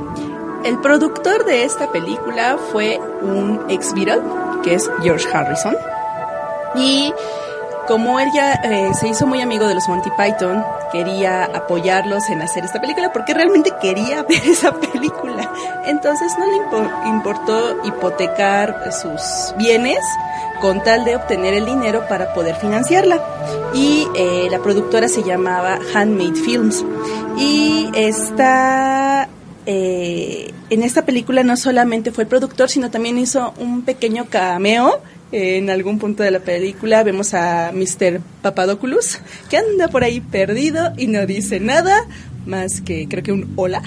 [0.65, 4.23] el productor de esta película fue un ex Beatle,
[4.63, 5.77] que es George Harrison.
[6.75, 7.13] Y
[7.87, 12.41] como él ya eh, se hizo muy amigo de los Monty Python, quería apoyarlos en
[12.43, 15.51] hacer esta película porque realmente quería ver esa película.
[15.87, 19.99] Entonces no le impo- importó hipotecar sus bienes
[20.61, 23.21] con tal de obtener el dinero para poder financiarla.
[23.75, 26.85] Y eh, la productora se llamaba Handmade Films.
[27.37, 29.29] Y esta
[29.67, 35.01] eh, en esta película no solamente fue el productor, sino también hizo un pequeño cameo.
[35.33, 38.21] En algún punto de la película vemos a Mr.
[38.43, 39.19] Papadopoulos,
[39.49, 42.07] que anda por ahí perdido y no dice nada,
[42.47, 43.83] más que creo que un hola.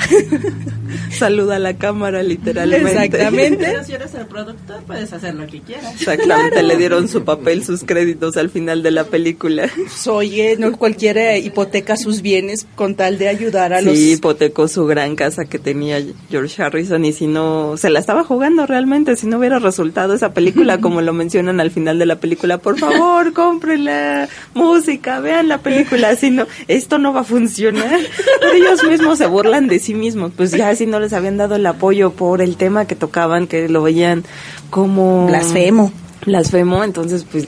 [1.12, 2.92] Saluda a la cámara, literalmente.
[2.92, 3.58] Exactamente.
[3.66, 5.94] Pero si eres el productor, puedes hacer lo que quieras.
[5.96, 9.70] Exactamente, le dieron su papel, sus créditos al final de la película.
[10.08, 14.86] Oye, no cualquiera hipoteca sus bienes con tal de ayudar a los Sí, hipotecó su
[14.86, 19.28] gran casa que tenía George Harrison y si no, se la estaba jugando realmente, si
[19.28, 23.34] no hubiera resultado esa película como lo mencionan al final de la película, por favor,
[23.34, 28.00] cómprenla, música, vean la película, si no, esto no va a funcionar.
[28.52, 31.56] Pero ellos mismos se burlan de sí mismos, pues ya si no les habían dado
[31.56, 34.24] el apoyo por el tema que tocaban, que lo veían
[34.70, 35.28] como...
[35.28, 35.92] blasfemo.
[36.26, 37.48] blasfemo, entonces pues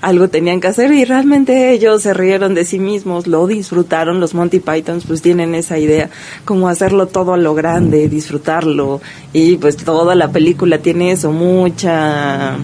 [0.00, 0.92] algo tenían que hacer.
[0.92, 5.54] Y realmente ellos se rieron de sí mismos, lo disfrutaron, los Monty Pythons pues tienen
[5.54, 6.10] esa idea,
[6.44, 9.00] como hacerlo todo a lo grande, disfrutarlo.
[9.32, 12.56] Y pues toda la película tiene eso, mucha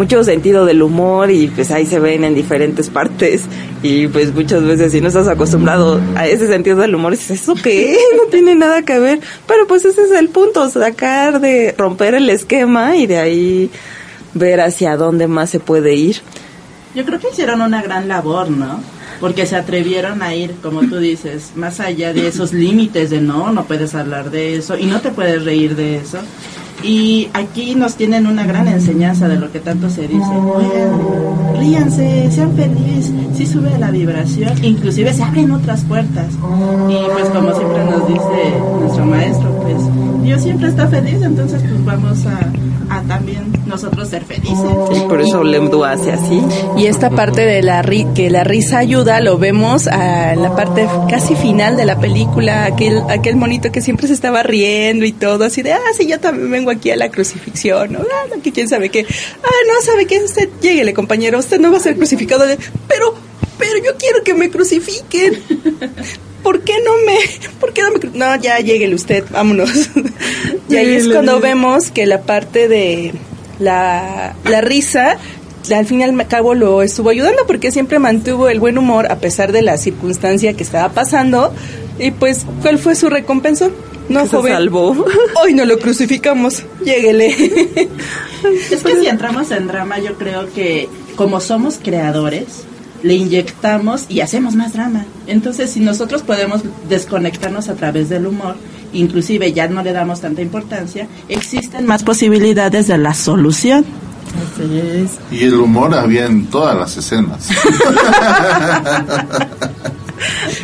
[0.00, 3.42] mucho sentido del humor y pues ahí se ven en diferentes partes
[3.82, 7.54] y pues muchas veces si no estás acostumbrado a ese sentido del humor dices eso
[7.54, 12.14] qué no tiene nada que ver pero pues ese es el punto sacar de romper
[12.14, 13.70] el esquema y de ahí
[14.32, 16.16] ver hacia dónde más se puede ir
[16.94, 18.80] Yo creo que hicieron una gran labor, ¿no?
[19.20, 23.52] Porque se atrevieron a ir, como tú dices, más allá de esos límites de no,
[23.52, 26.18] no puedes hablar de eso y no te puedes reír de eso.
[26.82, 30.30] Y aquí nos tienen una gran enseñanza de lo que tanto se dice.
[30.30, 36.26] Oigan, ríanse, sean felices, sí sube la vibración, inclusive se abren otras puertas.
[36.88, 39.76] Y pues como siempre nos dice nuestro maestro, pues
[40.30, 42.38] Dios siempre está feliz, entonces pues vamos a,
[42.96, 44.56] a también nosotros ser felices.
[44.94, 46.40] y por eso Lemdu hace así
[46.76, 50.86] Y esta parte de la ri- que la risa ayuda lo vemos a la parte
[51.08, 55.44] casi final de la película, aquel aquel monito que siempre se estaba riendo y todo,
[55.44, 57.98] así de, ah, sí, yo también vengo aquí a la crucifixión, ¿no?
[57.98, 59.04] Ah, no, que quién sabe qué.
[59.42, 62.46] Ah, no, sabe qué, usted, lléguele, compañero, usted no va a ser crucificado.
[62.46, 63.14] De, pero,
[63.58, 65.40] pero yo quiero que me crucifiquen.
[66.42, 67.18] ¿Por qué no me,
[67.60, 69.70] por qué no me, cru- no, ya lléguele usted, vámonos.
[70.68, 73.12] y ahí es cuando vemos que la parte de
[73.58, 75.18] la, la risa
[75.74, 79.16] al fin y al cabo lo estuvo ayudando porque siempre mantuvo el buen humor a
[79.18, 81.52] pesar de la circunstancia que estaba pasando
[81.98, 83.68] y pues ¿cuál fue su recompensa?
[84.08, 84.52] No, Que se joven.
[84.54, 85.06] salvó.
[85.44, 86.64] Hoy no lo crucificamos.
[86.84, 87.28] Lléguele.
[88.70, 92.64] Es que si entramos en drama, yo creo que como somos creadores,
[93.02, 95.04] le inyectamos y hacemos más drama.
[95.26, 98.56] Entonces, si nosotros podemos desconectarnos a través del humor,
[98.92, 103.84] inclusive ya no le damos tanta importancia, existen más posibilidades de la solución.
[104.54, 107.48] así es Y el humor había en todas las escenas.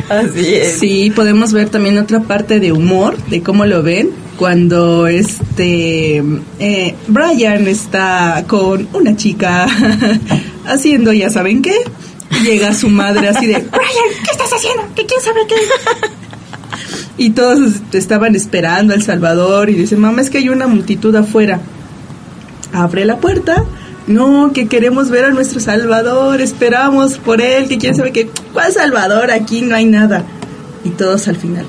[0.09, 5.07] así es Sí, podemos ver también otra parte de humor, de cómo lo ven, cuando
[5.07, 6.23] este
[6.59, 9.67] eh, Brian está con una chica
[10.65, 11.75] haciendo ya saben qué,
[12.43, 14.83] llega su madre así de Brian, ¿qué estás haciendo?
[14.95, 15.55] ¿Qué quién sabe qué?
[17.17, 17.59] Y todos
[17.93, 21.59] estaban esperando al Salvador y dice, mamá, es que hay una multitud afuera.
[22.73, 23.65] Abre la puerta.
[24.05, 28.29] No, que queremos ver a nuestro Salvador, esperamos por él, que quién sabe qué.
[28.53, 29.31] ¿Cuál Salvador?
[29.31, 30.23] Aquí no hay nada.
[30.85, 31.65] Y todos al final.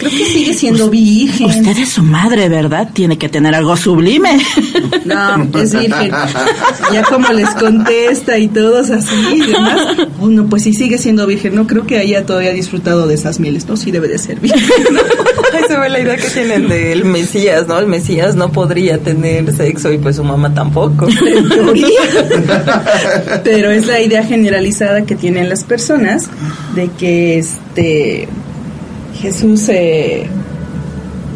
[0.00, 1.46] "Ah, Creo que sigue siendo virgen.
[1.46, 2.88] Usted es su madre, ¿verdad?
[2.92, 4.38] Tiene que tener algo sublime.
[5.04, 6.10] No, es virgen.
[6.92, 9.78] Ya como les contesta y todos así y demás.
[10.20, 11.54] Oh, no, pues sí sigue siendo virgen.
[11.54, 13.66] No creo que haya todavía disfrutado de esas mieles.
[13.68, 14.62] No, sí debe de ser virgen.
[15.54, 17.78] Ahí se ve la idea que tienen del Mesías, ¿no?
[17.78, 21.06] El Mesías no podría tener sexo y pues su mamá tampoco.
[23.44, 26.28] Pero es la idea generalizada que tienen las personas
[26.74, 28.28] de que este
[29.20, 30.26] Jesús eh,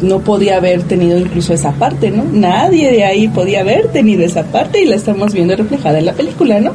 [0.01, 2.23] no podía haber tenido incluso esa parte, ¿no?
[2.23, 6.13] Nadie de ahí podía haber tenido esa parte y la estamos viendo reflejada en la
[6.13, 6.73] película, ¿no?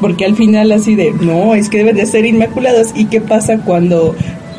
[0.00, 2.88] Porque al final así de, no, es que deben de ser inmaculados.
[2.94, 4.14] ¿Y qué pasa cuando,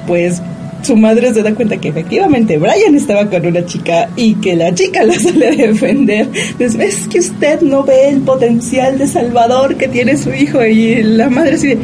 [0.07, 0.41] pues,
[0.81, 4.73] su madre se da cuenta que efectivamente Brian estaba con una chica y que la
[4.73, 6.29] chica la sale a defender?
[6.33, 11.01] Entonces, es que usted no ve el potencial de salvador que tiene su hijo y
[11.03, 11.77] la madre así de,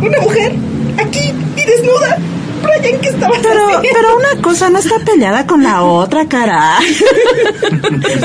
[0.00, 0.52] una mujer
[0.98, 2.18] aquí y desnuda.
[2.66, 3.88] Brian, ¿qué estabas Pero, haciendo?
[3.92, 6.78] pero una cosa no está peleada con la otra, cara.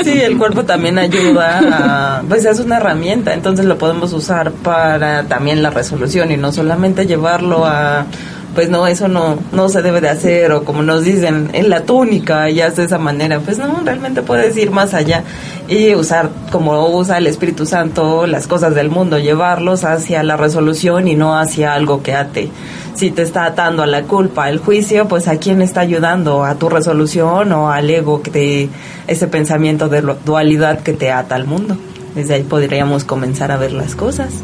[0.04, 5.24] Sí, el cuerpo también ayuda, a, pues es una herramienta, entonces lo podemos usar para
[5.24, 8.06] también la resolución y no solamente llevarlo a,
[8.54, 11.82] pues no, eso no, no se debe de hacer o como nos dicen, en la
[11.82, 15.24] túnica y haz de esa manera, pues no, realmente puedes ir más allá
[15.68, 21.08] y usar como usa el Espíritu Santo las cosas del mundo, llevarlos hacia la resolución
[21.08, 22.50] y no hacia algo que ate.
[22.94, 26.56] Si te está atando a la culpa, el juicio, pues a quién está ayudando, a
[26.56, 28.68] tu resolución o al ego que te,
[29.06, 31.76] ese pensamiento de dualidad que te ata al mundo.
[32.14, 34.42] Desde ahí podríamos comenzar a ver las cosas.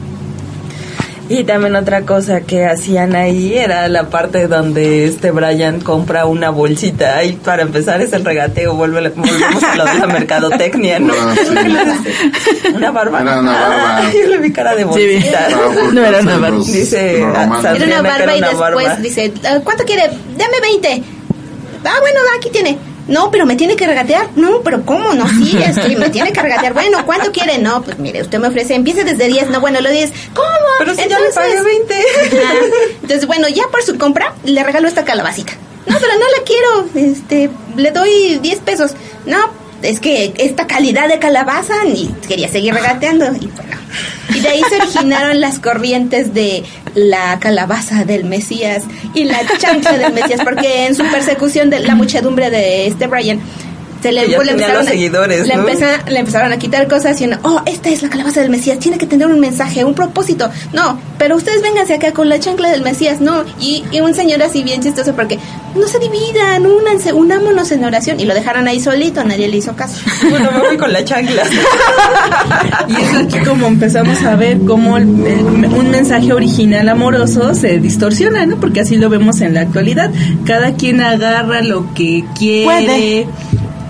[1.30, 6.48] Y también otra cosa que hacían ahí era la parte donde este Brian compra una
[6.48, 7.22] bolsita.
[7.22, 11.12] Y para empezar es el regateo, vuelve, volvemos a lo de la mercadotecnia, ¿no?
[11.14, 12.68] Ah, sí.
[12.74, 13.20] Una barba.
[13.20, 14.10] Era una barba.
[14.14, 15.48] Yo le vi cara de bolsita.
[15.92, 16.58] No era una barba.
[16.64, 17.18] Dice.
[17.20, 18.96] Era una barba y era una después barba.
[18.96, 20.04] dice, "Ah, ¿cuánto quiere?
[20.36, 21.02] Dame 20.
[21.84, 22.78] Ah, bueno, aquí tiene.
[23.08, 24.28] No, pero me tiene que regatear.
[24.36, 25.14] No, pero ¿cómo?
[25.14, 26.74] No, sí, me tiene que regatear.
[26.74, 27.58] Bueno, ¿cuánto quiere?
[27.58, 29.50] No, pues mire, usted me ofrece, empiece desde 10.
[29.50, 30.12] No, bueno, lo 10.
[30.34, 30.48] ¿Cómo?
[30.78, 31.94] Pero si ya le pagué 20.
[31.94, 32.52] Ajá.
[33.02, 35.54] Entonces, bueno, ya por su compra, le regalo esta calabacita.
[35.86, 36.88] No, pero no la quiero.
[36.94, 38.92] Este, le doy 10 pesos.
[39.24, 39.38] No,
[39.82, 43.26] es que esta calidad de calabaza y quería seguir regateando.
[43.26, 43.76] Y bueno.
[44.34, 46.62] Y de ahí se originaron las corrientes de
[46.94, 51.94] la calabaza del Mesías y la chancla del Mesías, porque en su persecución de la
[51.94, 53.40] muchedumbre de este Brian,
[54.02, 55.62] se le, Que ya pues, le tenía empezaron los a- seguidores, le, ¿no?
[55.68, 58.78] empeza- le empezaron a quitar cosas y uno, oh, esta es la calabaza del Mesías,
[58.78, 60.48] tiene que tener un mensaje, un propósito.
[60.72, 63.44] No, pero ustedes vénganse acá con la chancla del Mesías, no.
[63.60, 65.38] Y, y un señor así bien chistoso porque
[65.74, 68.20] no se dividan, únanse, unámonos en oración.
[68.20, 70.00] Y lo dejaron ahí solito, nadie le hizo caso.
[70.30, 71.42] Bueno, me voy con la chancla.
[72.88, 77.78] Y es aquí como empezamos a ver cómo el- el- un mensaje original amoroso se
[77.78, 78.56] distorsiona, ¿no?
[78.56, 80.10] Porque así lo vemos en la actualidad.
[80.46, 83.26] Cada quien agarra lo que quiere, Puede.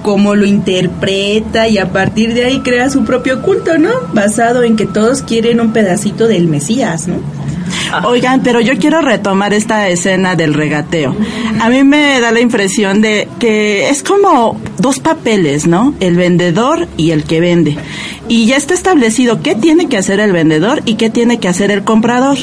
[0.09, 3.91] Cómo lo interpreta y a partir de ahí crea su propio culto, ¿no?
[4.15, 7.17] Basado en que todos quieren un pedacito del Mesías, ¿no?
[8.07, 11.15] Oigan, pero yo quiero retomar esta escena del regateo.
[11.61, 15.93] A mí me da la impresión de que es como dos papeles, ¿no?
[16.01, 17.77] El vendedor y el que vende.
[18.29, 21.71] Y ya está establecido qué tiene que hacer el vendedor y qué tiene que hacer
[21.71, 22.39] el comprador.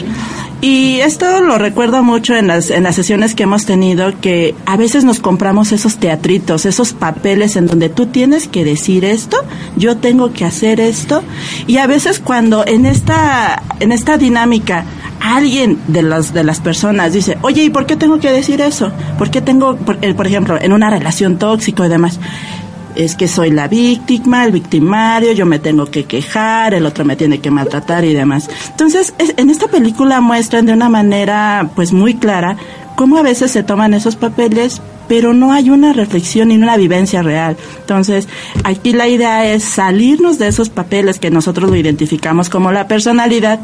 [0.68, 4.78] Y esto lo recuerdo mucho en las, en las sesiones que hemos tenido, que a
[4.78, 9.38] veces nos compramos esos teatritos, esos papeles en donde tú tienes que decir esto,
[9.76, 11.22] yo tengo que hacer esto,
[11.68, 14.86] y a veces cuando en esta, en esta dinámica
[15.22, 18.92] alguien de las, de las personas dice, oye, ¿y por qué tengo que decir eso?
[19.20, 22.20] ¿Por qué tengo, por, eh, por ejemplo, en una relación tóxica y demás?
[22.96, 27.16] Es que soy la víctima, el victimario, yo me tengo que quejar, el otro me
[27.16, 28.50] tiene que maltratar y demás.
[28.72, 32.58] Entonces, es- en esta película muestran de una manera pues muy clara
[32.96, 37.22] cómo a veces se toman esos papeles pero no hay una reflexión ni una vivencia
[37.22, 37.58] real.
[37.82, 38.28] Entonces,
[38.64, 43.60] aquí la idea es salirnos de esos papeles que nosotros lo identificamos como la personalidad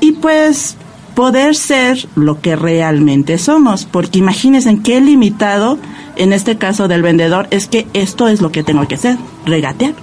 [0.00, 0.74] y pues
[1.14, 5.78] poder ser lo que realmente somos, porque imagínense qué limitado
[6.16, 9.94] en este caso del vendedor es que esto es lo que tengo que hacer, regatear.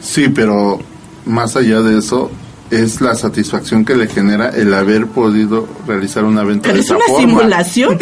[0.00, 0.80] Sí, pero
[1.26, 2.30] más allá de eso,
[2.70, 6.86] es la satisfacción que le genera el haber podido realizar una venta Pero de es
[6.86, 7.20] esa una forma.
[7.28, 7.98] simulación.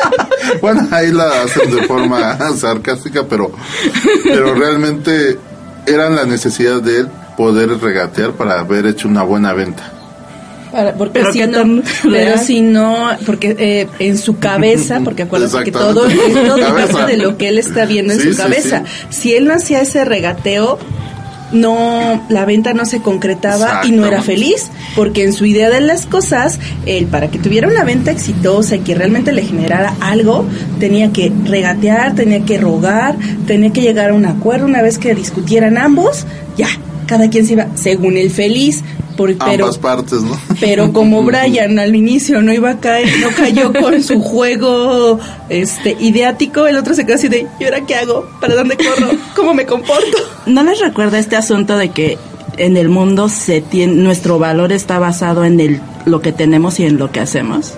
[0.62, 3.50] bueno, ahí la hacen de forma sarcástica, pero,
[4.22, 5.36] pero realmente
[5.86, 9.92] era la necesidad de él poder regatear para haber hecho una buena venta.
[10.74, 15.22] Para- porque Pero si no, tan pero si no, porque eh, en su cabeza, porque
[15.22, 16.16] acuérdate que todo, es
[16.90, 18.82] todo de lo que él está viendo en Sí, su sí, cabeza.
[19.10, 20.78] Si él no hacía ese regateo,
[21.52, 25.80] no, la venta no se concretaba y no era feliz, porque en su idea de
[25.80, 30.44] las cosas, él para que tuviera una venta exitosa y que realmente le generara algo,
[30.80, 33.14] tenía que regatear, tenía que rogar,
[33.46, 34.66] tenía que llegar a un acuerdo.
[34.66, 36.66] Una vez que discutieran ambos, ya,
[37.06, 38.82] cada quien se iba según el feliz,
[39.16, 40.38] por, pero Ambas partes, ¿no?
[40.60, 45.96] pero como Brian al inicio no iba a caer, no cayó con su juego este
[46.00, 48.26] ideático, el otro se quedó así de, ¿y ahora qué hago?
[48.40, 49.10] ¿Para dónde corro?
[49.36, 50.16] ¿Cómo me comporto?
[50.46, 52.18] ¿No les recuerda este asunto de que
[52.56, 56.84] en el mundo se tiene, nuestro valor está basado en el, lo que tenemos y
[56.84, 57.74] en lo que hacemos?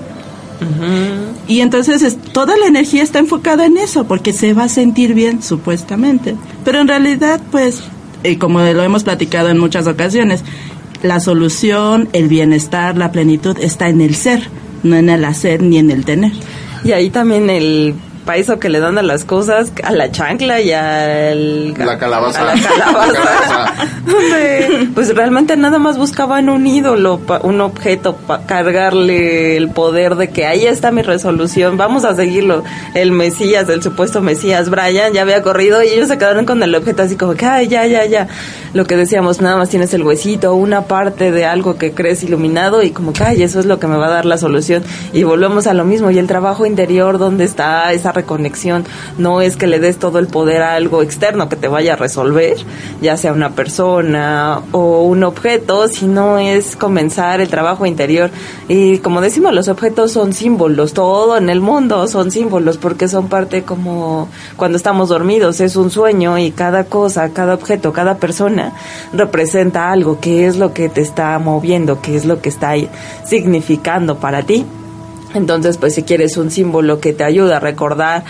[1.49, 5.15] Y entonces es- toda la energía está enfocada en eso, porque se va a sentir
[5.15, 6.35] bien, supuestamente.
[6.65, 7.81] Pero en realidad, pues,
[8.25, 10.43] eh, como lo hemos platicado en muchas ocasiones,
[11.07, 14.49] la solución, el bienestar, la plenitud está en el ser,
[14.83, 16.33] no en el hacer ni en el tener.
[16.85, 17.95] Y ahí también el
[18.27, 21.73] peso que le dan a las cosas, a la chancla y al...
[21.75, 22.43] La calabaza.
[22.43, 23.13] A la calabaza.
[23.17, 23.89] La calabaza.
[24.05, 30.29] Donde, pues realmente nada más buscaban un ídolo, un objeto para cargarle el poder de
[30.29, 32.65] que ahí está mi resolución, vamos a seguirlo.
[32.95, 36.75] El Mesías, el supuesto Mesías, Brian, ya había corrido y ellos se quedaron con el
[36.75, 38.29] objeto así como que, ay, ya, ya, ya.
[38.75, 42.83] Lo que decíamos, nada más tienes el huesito, una parte de algo que crees iluminado
[42.83, 44.83] y como que, ay, eso es lo que me va a dar la solución.
[45.13, 46.11] Y volvemos a lo mismo.
[46.11, 48.85] Y el trabajo interior, ¿dónde está esa reconexión
[49.19, 51.97] no es que le des todo el poder a algo externo que te vaya a
[51.97, 52.57] resolver,
[53.01, 58.31] ya sea una persona o un objeto, sino es comenzar el trabajo interior.
[58.69, 63.29] Y como decimos, los objetos son símbolos, todo en el mundo son símbolos porque son
[63.29, 68.73] parte como cuando estamos dormidos, es un sueño y cada cosa, cada objeto, cada persona
[69.13, 72.75] representa algo, que es lo que te está moviendo, que es lo que está
[73.25, 74.65] significando para ti.
[75.37, 78.25] Entonces, pues si quieres un símbolo que te ayuda a recordar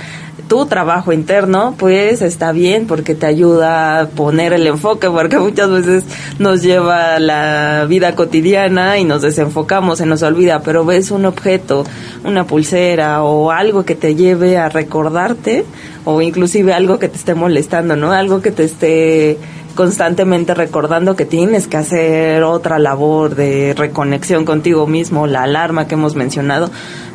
[0.48, 5.70] tu trabajo interno, pues está bien porque te ayuda a poner el enfoque, porque muchas
[5.70, 6.04] veces
[6.38, 11.84] nos lleva la vida cotidiana y nos desenfocamos, se nos olvida, pero ves un objeto,
[12.24, 15.64] una pulsera o algo que te lleve a recordarte
[16.04, 18.12] o inclusive algo que te esté molestando, ¿no?
[18.12, 19.38] Algo que te esté
[19.76, 25.94] constantemente recordando que tienes que hacer otra labor de reconexión contigo mismo, la alarma que
[25.94, 26.68] hemos mencionado,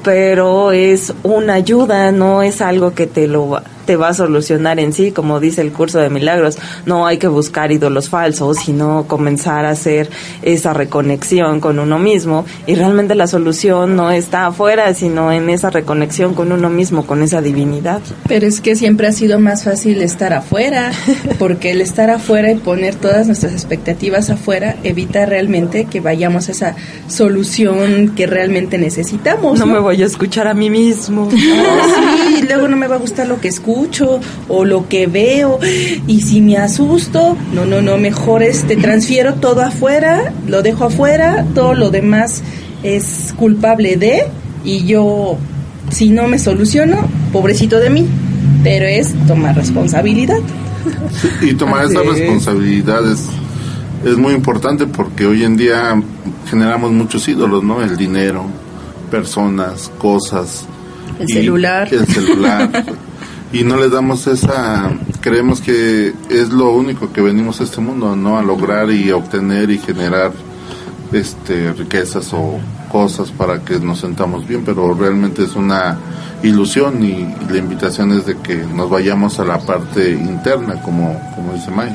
[0.03, 3.61] pero es una ayuda, no es algo que te lo
[3.91, 6.57] te va a solucionar en sí, como dice el curso de milagros.
[6.85, 10.09] No hay que buscar ídolos falsos, sino comenzar a hacer
[10.43, 12.45] esa reconexión con uno mismo.
[12.67, 17.21] Y realmente la solución no está afuera, sino en esa reconexión con uno mismo, con
[17.21, 17.99] esa divinidad.
[18.29, 20.93] Pero es que siempre ha sido más fácil estar afuera,
[21.37, 26.53] porque el estar afuera y poner todas nuestras expectativas afuera evita realmente que vayamos a
[26.53, 26.75] esa
[27.09, 29.59] solución que realmente necesitamos.
[29.59, 31.29] No me voy a escuchar a mí mismo.
[32.31, 33.80] Sí, luego no me va a gustar lo que escucho
[34.47, 35.59] o lo que veo
[36.07, 41.45] y si me asusto, no, no, no, mejor este transfiero todo afuera, lo dejo afuera,
[41.53, 42.41] todo lo demás
[42.83, 44.25] es culpable de
[44.63, 45.37] y yo
[45.89, 46.97] si no me soluciono,
[47.33, 48.07] pobrecito de mí,
[48.63, 50.39] pero es tomar responsabilidad.
[51.41, 52.07] Y tomar esa es.
[52.07, 53.27] responsabilidad es,
[54.05, 56.01] es muy importante porque hoy en día
[56.49, 57.83] generamos muchos ídolos, ¿no?
[57.83, 58.45] El dinero,
[59.09, 60.65] personas, cosas.
[61.19, 61.93] El celular.
[61.93, 62.85] El celular.
[63.51, 64.91] y no le damos esa...
[65.19, 68.37] Creemos que es lo único que venimos a este mundo, ¿no?
[68.37, 70.31] A lograr y obtener y generar
[71.11, 72.59] este riquezas o
[72.91, 75.97] cosas para que nos sentamos bien, pero realmente es una
[76.43, 81.53] ilusión y la invitación es de que nos vayamos a la parte interna, como, como
[81.53, 81.91] dice May.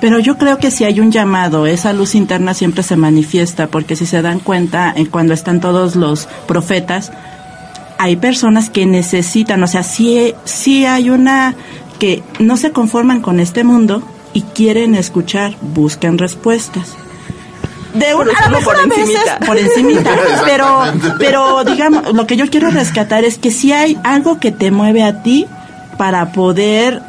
[0.00, 3.94] Pero yo creo que si hay un llamado, esa luz interna siempre se manifiesta, porque
[3.94, 7.12] si se dan cuenta, eh, cuando están todos los profetas,
[8.02, 11.54] hay personas que necesitan, o sea, sí, sí hay una
[12.00, 16.96] que no se conforman con este mundo y quieren escuchar, buscan respuestas.
[17.94, 20.10] De una, a lo solo mejor por a veces por encimita,
[20.44, 20.82] pero,
[21.16, 25.04] pero digamos, lo que yo quiero rescatar es que si hay algo que te mueve
[25.04, 25.46] a ti
[25.96, 27.02] para poder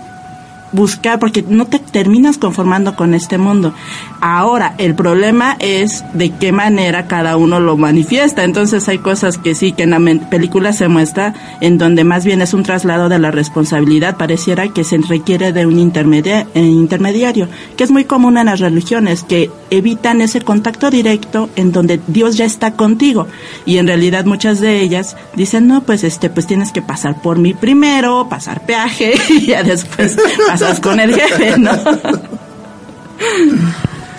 [0.74, 3.74] buscar, porque no te terminas conformando con este mundo.
[4.22, 8.44] Ahora, el problema es de qué manera cada uno lo manifiesta.
[8.44, 10.00] Entonces hay cosas que sí, que en la
[10.30, 14.18] película se muestra, en donde más bien es un traslado de la responsabilidad.
[14.18, 17.48] Pareciera que se requiere de un intermedia- eh, intermediario,
[17.78, 22.38] que es muy común en las religiones, que evitan ese contacto directo en donde Dios
[22.38, 23.28] ya está contigo.
[23.66, 27.38] Y en realidad muchas de ellas dicen, no, pues este, pues tienes que pasar por
[27.40, 30.16] mí primero, pasar peaje, y ya después
[30.64, 31.72] pasas con el jefe, ¿no?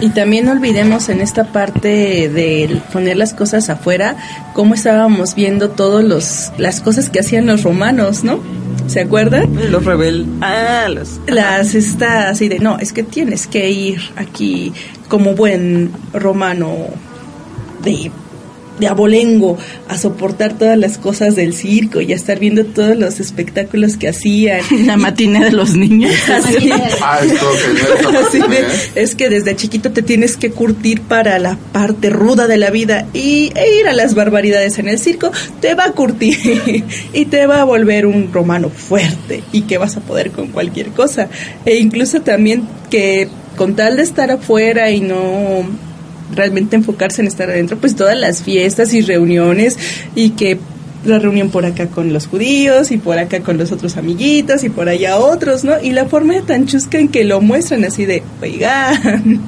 [0.01, 4.17] Y también no olvidemos en esta parte de poner las cosas afuera,
[4.53, 8.41] cómo estábamos viendo todos los las cosas que hacían los romanos, ¿no?
[8.87, 9.49] ¿Se acuerdan?
[9.71, 10.27] Los rebeldes.
[10.43, 11.21] Ah, los.
[11.27, 14.73] Las está así de, no, es que tienes que ir aquí
[15.09, 16.75] como buen romano
[17.83, 18.11] de,
[18.79, 19.57] de abolengo
[19.89, 24.09] a soportar todas las cosas del circo y a estar viendo todos los espectáculos que
[24.09, 24.61] hacían.
[24.87, 26.13] La matiné de los niños.
[26.29, 26.71] Así.
[27.01, 27.47] Ah, esto
[28.11, 32.47] que Así de, es que desde chiquito te tienes que curtir para la parte ruda
[32.47, 35.93] de la vida y e ir a las barbaridades en el circo te va a
[35.93, 40.49] curtir y te va a volver un romano fuerte y que vas a poder con
[40.49, 41.29] cualquier cosa
[41.65, 45.67] e incluso también que con tal de estar afuera y no
[46.33, 49.77] realmente enfocarse en estar adentro pues todas las fiestas y reuniones
[50.15, 50.59] y que
[51.05, 54.71] la reunión por acá con los judíos y por acá con los otros amiguitos y
[54.71, 55.81] por allá otros, ¿no?
[55.81, 59.41] Y la forma tan chusca en que lo muestran así de, oigan,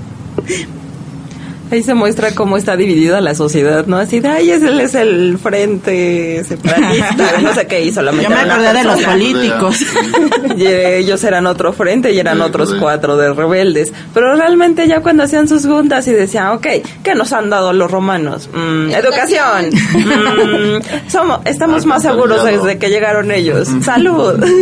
[1.71, 3.97] Ahí se muestra cómo está dividida la sociedad, ¿no?
[3.99, 8.37] Así de, ay, ese es el frente separatista, no sé qué hizo la Yo me
[8.37, 9.77] acordé de los políticos.
[10.57, 13.93] Y ellos eran otro frente y eran otros cuatro de rebeldes.
[14.15, 16.67] Pero realmente ya cuando hacían sus juntas y decían, ok,
[17.03, 18.49] ¿qué nos han dado los romanos?
[18.55, 19.71] Mm, educación.
[19.71, 23.69] Mm, somos, estamos más seguros desde que llegaron ellos.
[23.83, 24.43] Salud.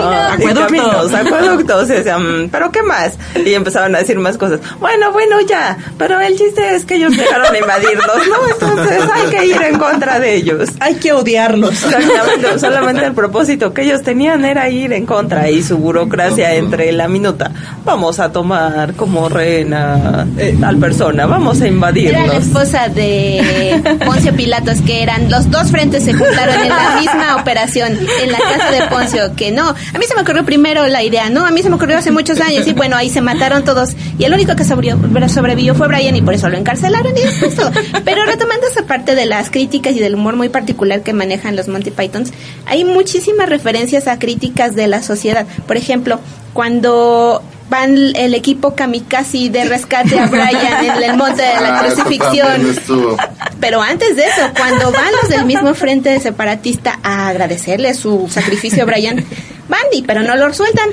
[0.00, 0.64] Ah, Acueductos.
[0.66, 1.88] caminos, acueductos.
[1.90, 3.14] Y decían, "Mm, ¿pero qué más?
[3.44, 4.60] Y empezaban a decir más cosas.
[4.80, 5.76] Bueno, bueno, ya.
[5.96, 8.48] Pero Pero el chiste es que ellos llegaron a invadirnos, ¿no?
[8.50, 10.70] Entonces hay que ir en contra de ellos.
[10.80, 11.84] Hay que odiarlos.
[11.84, 16.90] Exactamente, solamente el propósito que ellos tenían era ir en contra y su burocracia entre
[16.92, 17.50] la minuta.
[17.84, 22.34] Vamos a tomar como reina eh, tal persona, vamos a Era la invadirlos.
[22.46, 27.98] esposa de Poncio Pilatos, que eran los dos frentes se juntaron en la misma operación,
[28.22, 31.28] en la casa de Poncio, que no, a mí se me ocurrió primero la idea,
[31.28, 31.44] ¿no?
[31.44, 34.24] A mí se me ocurrió hace muchos años y bueno, ahí se mataron todos y
[34.24, 37.70] el único que sobrevivió, sobrevivió fue Brian y por eso lo encarcelaron y después todo.
[38.04, 41.68] Pero retomando esa parte de las críticas y del humor muy particular que manejan los
[41.68, 42.32] Monty Pythons,
[42.66, 45.46] hay muchísimas referencias a críticas de la sociedad.
[45.66, 46.20] Por ejemplo,
[46.52, 51.84] cuando van el equipo kamikaze de rescate a Brian en el monte de la Ah,
[51.84, 52.76] crucifixión.
[53.60, 58.84] Pero antes de eso, cuando van los del mismo frente separatista a agradecerle su sacrificio
[58.84, 59.24] a Brian,
[59.68, 60.88] van y pero no lo sueltan.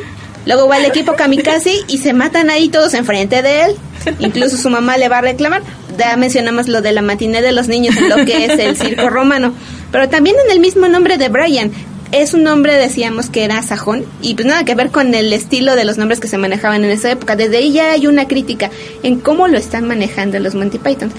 [0.45, 3.75] Luego va el equipo kamikaze y se matan ahí todos enfrente de él.
[4.19, 5.61] Incluso su mamá le va a reclamar.
[5.97, 9.53] Ya mencionamos lo de la matiné de los niños lo que es el circo romano.
[9.91, 11.71] Pero también en el mismo nombre de Brian.
[12.11, 15.75] Es un nombre, decíamos que era sajón, y pues nada que ver con el estilo
[15.75, 17.35] de los nombres que se manejaban en esa época.
[17.35, 18.69] Desde ahí ya hay una crítica
[19.03, 21.11] en cómo lo están manejando los Monty Python.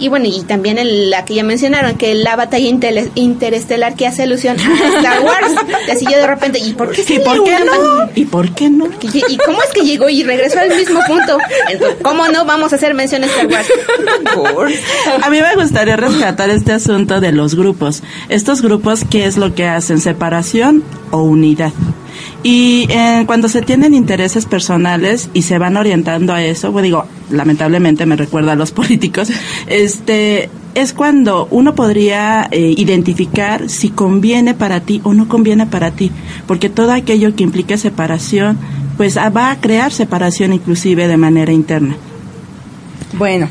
[0.00, 2.68] Y bueno, y también en la que ya mencionaron, que la batalla
[3.14, 5.52] interestelar que hace alusión a Star Wars.
[5.86, 8.10] Y así yo de repente, ¿y por qué, ¿Y sale por qué una no?
[8.14, 8.86] ¿Y por qué no?
[9.02, 11.38] ¿Y cómo es que llegó y regresó al mismo punto?
[11.70, 13.66] Entonces, ¿Cómo no vamos a hacer mención a Star Wars?
[14.34, 14.70] Por-
[15.22, 18.02] A mí me gustaría rescatar este asunto de los grupos.
[18.28, 20.00] Estos grupos, ¿qué es lo que hacen?
[20.00, 21.72] ¿Separación o unidad?
[22.42, 27.04] Y eh, cuando se tienen intereses personales y se van orientando a eso, pues digo,
[27.30, 29.30] lamentablemente me recuerda a los políticos,
[29.66, 35.90] este es cuando uno podría eh, identificar si conviene para ti o no conviene para
[35.90, 36.12] ti,
[36.46, 38.56] porque todo aquello que implique separación,
[38.96, 41.96] pues ah, va a crear separación inclusive de manera interna.
[43.14, 43.48] Bueno,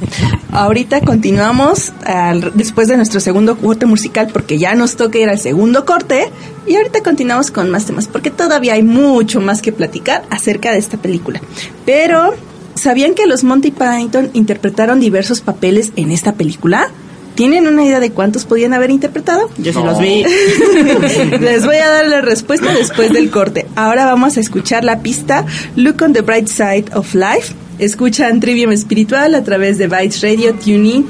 [0.51, 5.39] ahorita continuamos al- después de nuestro segundo corte musical porque ya nos toca ir al
[5.39, 6.31] segundo corte
[6.67, 10.77] y ahorita continuamos con más temas porque todavía hay mucho más que platicar acerca de
[10.77, 11.41] esta película.
[11.85, 12.35] Pero,
[12.75, 16.89] ¿sabían que los Monty Python interpretaron diversos papeles en esta película?
[17.37, 19.49] ¿Tienen una idea de cuántos podían haber interpretado?
[19.57, 19.85] Yo sí No.
[19.85, 20.25] los vi.
[21.39, 23.65] Les voy a dar la respuesta después del corte.
[23.75, 27.53] Ahora vamos a escuchar la pista Look on the Bright Side of Life.
[27.79, 31.05] Escuchan Trivium Espiritual a través de Bytes Radio, TuneIn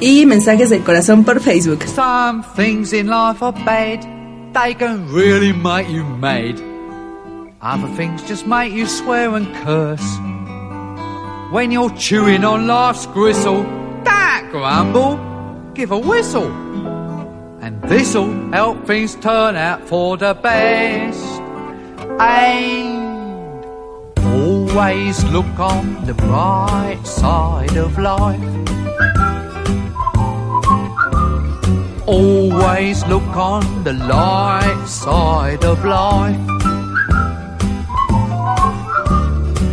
[0.00, 1.82] y Mensajes del Corazón por Facebook.
[1.94, 4.00] Some things in life are bad,
[4.54, 6.54] they can really make you mad.
[7.60, 10.04] Other things just make you swear and curse.
[11.50, 13.64] When you're chewing on life's gristle,
[14.04, 15.18] don't grumble,
[15.74, 16.50] give a whistle.
[17.60, 21.40] And this'll help things turn out for the best.
[22.20, 23.64] And
[24.16, 28.40] always look on the bright side of life.
[32.06, 36.38] Always look on the light side of life.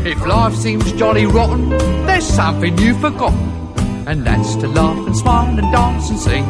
[0.05, 1.69] If life seems jolly rotten,
[2.07, 3.70] there's something you've forgotten,
[4.07, 6.45] and that's to laugh and smile and dance and sing.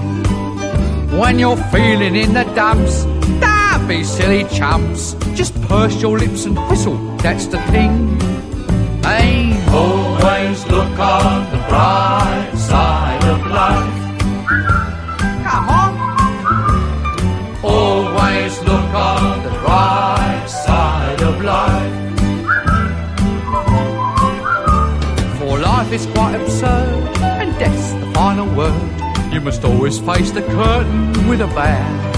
[1.19, 3.03] When you're feeling in the dumps,
[3.39, 5.15] don't be silly chumps.
[5.33, 8.19] Just purse your lips and whistle, that's the thing.
[9.03, 13.93] Hey, always look on the bright side of life.
[15.43, 15.91] Come on.
[17.63, 21.97] Always look on the bright side of life.
[25.39, 26.90] For life is quite absurd, and death's the
[28.45, 29.33] word.
[29.33, 32.11] You must always face the curtain with a bow.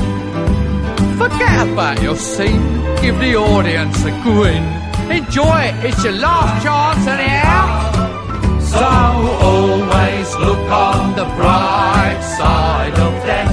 [1.17, 4.63] Forget about your scene, give the audience a grin.
[5.11, 7.91] Enjoy it, it's your last chance anyhow.
[8.59, 13.52] So always look on the bright side of death.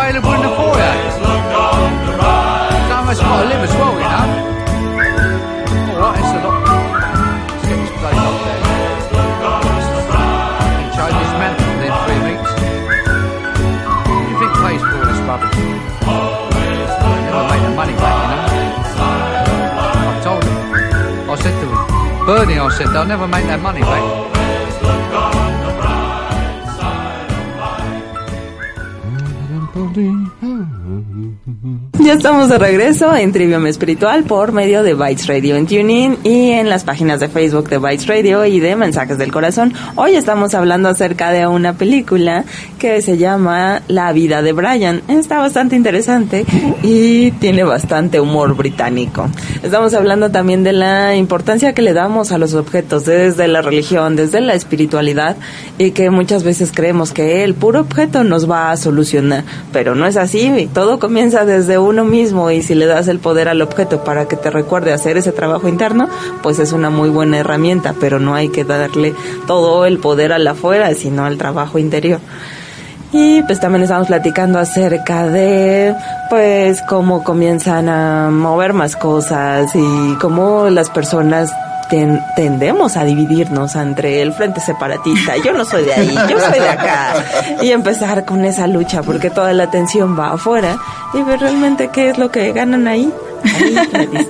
[0.00, 0.94] available in the foyer.
[2.88, 4.28] Someone's got to live as well, you know.
[5.90, 6.56] All right, it's a lot.
[7.52, 8.62] Let's get this bloody locked down.
[10.80, 12.50] Can change this mantle within three weeks.
[14.30, 15.56] You think pays for all this rubbish?
[17.28, 18.44] Never make the money back, you know.
[20.08, 20.56] I told him.
[21.30, 21.80] I said to him,
[22.26, 23.99] Bernie, I said, they'll never make that money back.
[32.20, 36.68] Estamos de regreso en Trivium Espiritual por medio de Bytes Radio en TuneIn y en
[36.68, 39.72] las páginas de Facebook de Bytes Radio y de Mensajes del Corazón.
[39.96, 42.44] Hoy estamos hablando acerca de una película
[42.78, 45.00] que se llama La vida de Brian.
[45.08, 46.44] Está bastante interesante
[46.82, 49.30] y tiene bastante humor británico.
[49.62, 54.14] Estamos hablando también de la importancia que le damos a los objetos desde la religión,
[54.14, 55.36] desde la espiritualidad
[55.78, 60.06] y que muchas veces creemos que el puro objeto nos va a solucionar, pero no
[60.06, 60.68] es así.
[60.74, 64.36] Todo comienza desde uno mismo y si le das el poder al objeto para que
[64.36, 66.08] te recuerde hacer ese trabajo interno,
[66.42, 69.14] pues es una muy buena herramienta, pero no hay que darle
[69.46, 72.20] todo el poder al afuera, sino al trabajo interior.
[73.12, 75.94] Y pues también estamos platicando acerca de
[76.28, 81.50] pues cómo comienzan a mover más cosas y cómo las personas
[81.90, 86.58] ten- tendemos a dividirnos entre el frente separatista, yo no soy de ahí, yo soy
[86.60, 87.14] de acá,
[87.62, 90.78] y empezar con esa lucha porque toda la atención va afuera
[91.12, 93.12] y ver realmente qué es lo que ganan ahí.
[93.94, 94.28] ahí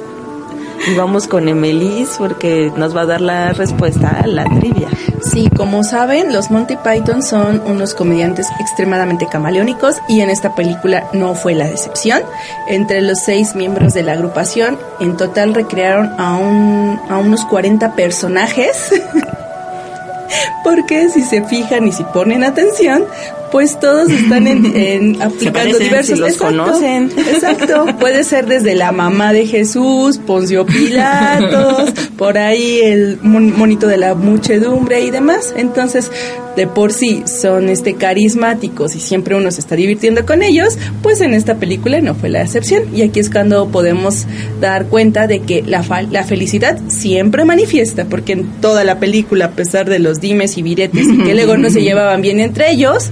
[0.86, 4.88] y vamos con Emelis porque nos va a dar la respuesta a la trivia.
[5.22, 11.08] Sí, como saben, los Monty Python son unos comediantes extremadamente camaleónicos y en esta película
[11.12, 12.22] no fue la decepción.
[12.68, 17.94] Entre los seis miembros de la agrupación, en total recrearon a, un, a unos 40
[17.94, 18.92] personajes.
[20.64, 23.04] Porque si se fijan y si ponen atención,
[23.50, 27.10] pues todos están en, en aplicando diversos si los conocen.
[27.16, 33.86] Exacto, puede ser desde la mamá de Jesús, Poncio Pilatos, por ahí el mon- monito
[33.86, 35.52] de la muchedumbre y demás.
[35.56, 36.10] Entonces,
[36.56, 41.20] de por sí son este carismáticos y siempre uno se está divirtiendo con ellos, pues
[41.20, 42.84] en esta película no fue la excepción.
[42.94, 44.26] Y aquí es cuando podemos
[44.60, 49.50] dar cuenta de que la, la felicidad siempre manifiesta, porque en toda la película, a
[49.50, 53.10] pesar de los dimes y viretes y que luego no se llevaban bien entre ellos,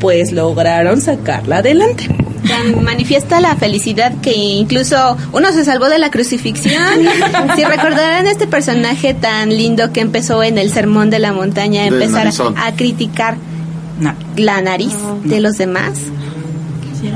[0.00, 2.25] pues lograron sacarla adelante.
[2.46, 6.82] Tan manifiesta la felicidad que incluso uno se salvó de la crucifixión.
[7.56, 11.86] Si recordarán este personaje tan lindo que empezó en el sermón de la montaña a
[11.86, 13.36] empezar a criticar
[14.00, 14.14] No.
[14.36, 15.92] la nariz de los demás.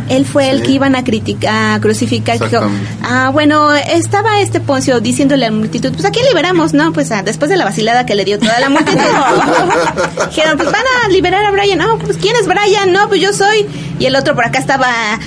[0.09, 2.39] Él fue el que iban a criticar, a crucificar.
[2.39, 2.63] que dijo,
[3.03, 6.93] ah, bueno, estaba este Poncio diciéndole a la multitud, pues aquí liberamos, ¿no?
[6.93, 8.99] Pues ah, después de la vacilada que le dio toda la multitud.
[10.29, 11.79] Dijeron, pues van a liberar a Brian.
[11.79, 12.93] No, pues ¿quién es Brian?
[12.93, 13.67] No, pues yo soy.
[13.99, 15.19] Y el otro por acá estaba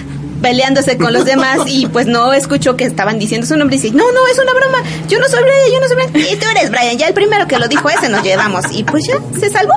[0.44, 3.96] peleándose con los demás y pues no escuchó que estaban diciendo su nombre y dice,
[3.96, 6.46] no, no, es una broma, yo no soy Brian, yo no soy Brian, y tú
[6.50, 9.50] eres Brian, ya el primero que lo dijo ese nos llevamos y pues ya, se
[9.50, 9.74] salvó.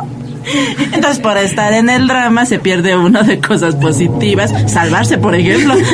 [0.92, 4.52] Entonces, por estar en el drama se pierde uno de cosas positivas.
[4.70, 5.74] Salvarse, por ejemplo.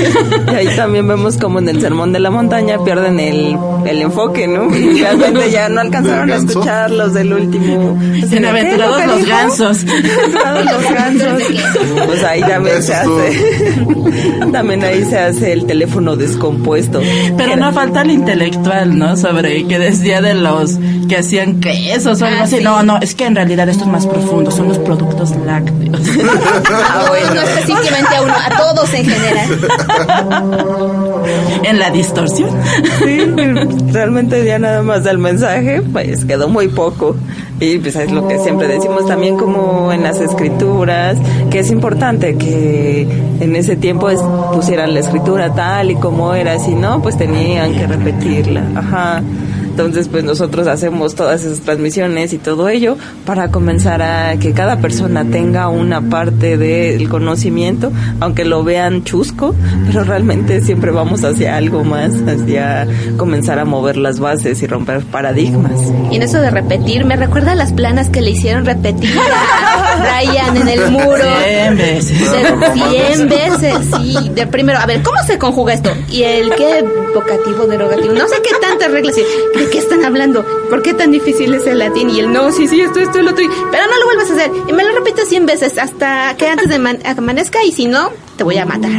[0.53, 3.57] Y ahí también vemos como en el sermón de la montaña pierden el,
[3.87, 4.69] el enfoque, ¿no?
[4.71, 7.95] Realmente ya no alcanzaron a escuchar los del último.
[7.99, 9.07] Bienaventurados ¿Qué?
[9.07, 9.85] ¿Lo que los gansos.
[9.85, 11.43] Bienaventurados los gansos.
[12.07, 13.83] Pues ahí también se hace.
[14.53, 17.01] También ahí se hace el teléfono descompuesto.
[17.37, 19.17] Pero no falta el intelectual, ¿no?
[19.17, 20.79] Sobre que decía de los
[21.09, 22.57] que hacían quesos o algo Ah, así.
[22.59, 22.63] sí.
[22.65, 26.01] No, no, es que en realidad esto es más profundo, son los productos lácteos.
[26.71, 29.59] Ah, bueno, no específicamente a uno, a todos en general.
[31.65, 32.51] en la distorsión.
[33.05, 33.21] Sí,
[33.93, 37.17] realmente ya nada más del mensaje, pues quedó muy poco.
[37.61, 41.17] Y pues es lo que siempre decimos también como en las escrituras,
[41.51, 43.07] que es importante que
[43.41, 44.21] en ese tiempo es-
[44.53, 48.63] pusieran la escritura tal y como era, si no, pues tenían que repetirla.
[48.75, 49.23] Ajá.
[49.73, 54.81] Entonces, pues nosotros hacemos todas esas transmisiones y todo ello para comenzar a que cada
[54.81, 59.55] persona tenga una parte del conocimiento, aunque lo vean chusco,
[59.87, 65.01] pero realmente siempre vamos hacia algo más, hacia comenzar a mover las bases y romper
[65.05, 65.81] paradigmas.
[66.11, 69.72] Y en eso de repetir, me recuerda las planas que le hicieron repetir a
[70.03, 71.25] Brian en el muro.
[71.45, 72.31] Cien veces.
[72.31, 74.31] De- Cien veces, sí.
[74.35, 75.95] De primero, a ver, ¿cómo se conjuga esto?
[76.11, 76.85] Y el qué
[77.15, 79.17] vocativo, derogativo, no sé qué tantas reglas.
[79.19, 80.45] y, ¿De qué están hablando?
[80.71, 82.11] ¿Por qué tan difícil es el latín?
[82.11, 83.45] Y el no, sí, sí, esto, esto, el otro.
[83.45, 84.51] y- Pero no lo vuelvas a hacer.
[84.69, 88.11] Y me lo repites cien veces hasta que antes de man- amanezca y si no,
[88.43, 88.91] te voy a matar.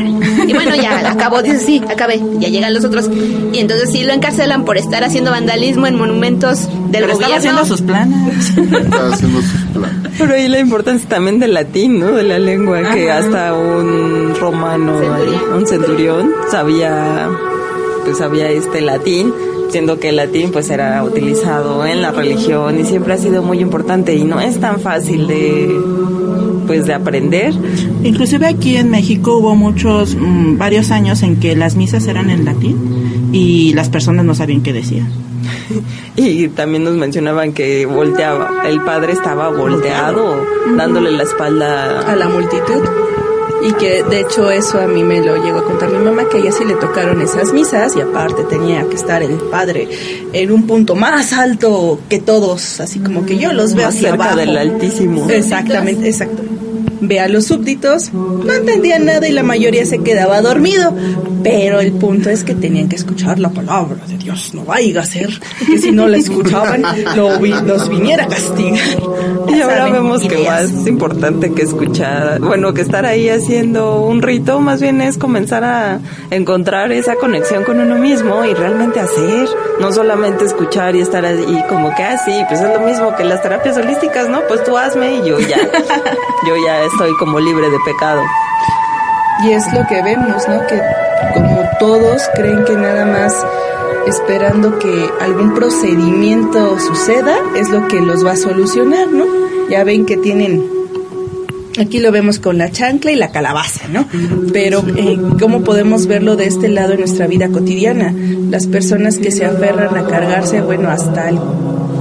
[0.48, 2.22] Y bueno, ya acabó, dice, sí, acabé.
[2.40, 3.10] Ya llegan los otros.
[3.52, 7.36] Y entonces sí lo encarcelan por estar haciendo vandalismo en monumentos del Pero estaba gobierno.
[7.36, 8.58] haciendo sus planes.
[8.58, 10.12] Estaba haciendo sus planes.
[10.18, 12.14] Pero ahí la importancia también del latín, ¿no?
[12.14, 15.54] De la lengua, que hasta un romano, Centurión.
[15.58, 17.30] un centurión, sabía,
[18.06, 19.34] pues sabía este latín,
[19.72, 23.60] siendo que el latín pues era utilizado en la religión y siempre ha sido muy
[23.60, 25.76] importante y no es tan fácil de,
[26.66, 27.54] pues de aprender.
[28.04, 32.46] Inclusive aquí en México hubo muchos, mm, varios años en que las misas eran en
[32.46, 35.08] latín y las personas no sabían qué decían.
[36.16, 40.46] Y también nos mencionaban que volteaba, el padre estaba volteado,
[40.78, 42.84] dándole la espalda a la multitud.
[43.66, 46.38] Y que de hecho eso a mí me lo llegó a contar mi mamá, que
[46.38, 49.88] a ella sí le tocaron esas misas y aparte tenía que estar el padre
[50.34, 54.10] en un punto más alto que todos, así como que yo los veo más hacia
[54.10, 54.40] cerca abajo.
[54.40, 55.30] del altísimo.
[55.30, 56.44] Exactamente, exacto.
[57.00, 60.94] Ve a los súbditos, no entendían nada y la mayoría se quedaba dormido.
[61.44, 64.54] Pero el punto es que tenían que escuchar la palabra de Dios.
[64.54, 65.30] No vaya a ser
[65.68, 66.84] que si no la escuchaban,
[67.16, 68.80] lo vi- los viniera a castigar.
[69.50, 70.72] Y ahora vemos que Ideas.
[70.72, 75.64] más importante que escuchar, bueno, que estar ahí haciendo un rito, más bien es comenzar
[75.64, 76.00] a
[76.32, 79.48] encontrar esa conexión con uno mismo y realmente hacer,
[79.82, 83.42] no solamente escuchar y estar ahí como que así, pues es lo mismo que las
[83.42, 84.42] terapias holísticas, ¿no?
[84.48, 85.58] Pues tú hazme y yo ya,
[86.48, 88.22] yo ya estoy como libre de pecado.
[89.44, 90.66] Y es lo que vemos, ¿no?
[90.68, 90.80] Que
[91.34, 93.34] como todos creen que nada más
[94.08, 99.26] esperando que algún procedimiento suceda es lo que los va a solucionar, ¿no?
[99.70, 100.74] Ya ven que tienen
[101.80, 104.08] Aquí lo vemos con la chancla y la calabaza, ¿no?
[104.52, 108.14] Pero eh, ¿cómo podemos verlo de este lado en nuestra vida cotidiana?
[108.14, 111.40] Las personas que se aferran a cargarse, bueno, hasta el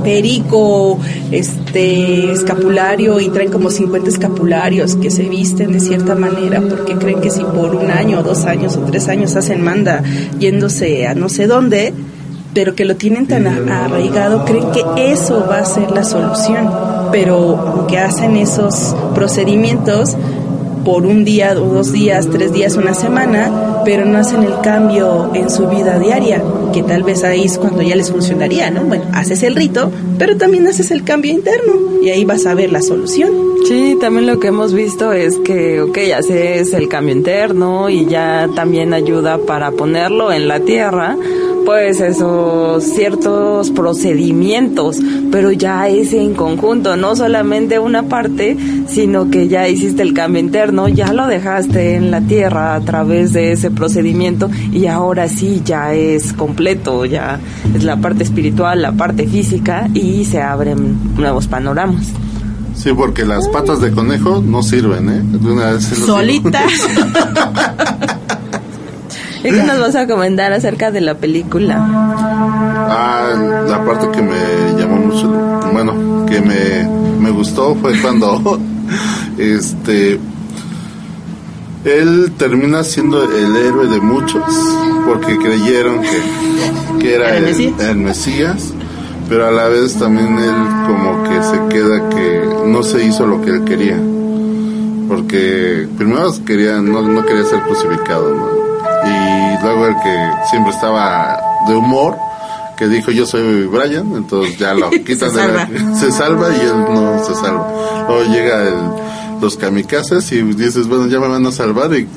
[0.02, 0.98] perico,
[1.30, 7.20] este escapulario y traen como 50 escapularios que se visten de cierta manera porque creen
[7.20, 10.02] que si por un año, dos años o tres años hacen manda
[10.38, 11.92] yéndose a no sé dónde,
[12.54, 16.68] pero que lo tienen tan arraigado, creen que eso va a ser la solución,
[17.10, 20.16] pero que hacen esos procedimientos
[20.84, 25.30] por un día, o dos días, tres días, una semana, pero no hacen el cambio
[25.34, 28.82] en su vida diaria, que tal vez ahí es cuando ya les funcionaría, ¿no?
[28.82, 32.72] Bueno, haces el rito, pero también haces el cambio interno y ahí vas a ver
[32.72, 33.30] la solución.
[33.66, 38.48] Sí, también lo que hemos visto es que, ok, haces el cambio interno y ya
[38.56, 41.16] también ayuda para ponerlo en la tierra,
[41.64, 44.98] pues esos ciertos procedimientos,
[45.30, 48.56] pero ya es en conjunto, no solamente una parte,
[48.88, 53.32] sino que ya hiciste el cambio interno, ya lo dejaste en la tierra a través
[53.32, 57.40] de ese procedimiento y ahora sí ya es completo, ya
[57.74, 62.08] es la parte espiritual, la parte física y se abren nuevos panoramas.
[62.74, 65.22] Sí, porque las patas de conejo no sirven, ¿eh?
[65.22, 66.16] De una vez se los digo.
[66.16, 66.72] Solitas.
[69.44, 71.76] ¿Y qué nos vas a comentar acerca de la película?
[71.78, 75.28] Ah, la parte que me llamó mucho,
[75.72, 76.88] bueno, que me,
[77.20, 78.58] me gustó fue cuando
[79.38, 80.20] este
[81.84, 84.44] él termina siendo el héroe de muchos
[85.06, 88.72] porque creyeron que, que era ¿Era el el Mesías,
[89.28, 90.54] pero a la vez también él
[90.86, 93.98] como que se queda que no se hizo lo que él quería.
[95.08, 98.61] Porque primero quería, no, no quería ser crucificado, ¿no?
[99.62, 102.16] Luego el que siempre estaba de humor,
[102.76, 105.94] que dijo yo soy Brian, entonces ya lo quitan Se de la- salva.
[106.00, 108.04] se salva y él no se salva.
[108.08, 108.74] Luego llega el,
[109.40, 112.08] los kamikazes y dices, bueno, ya me van a salvar y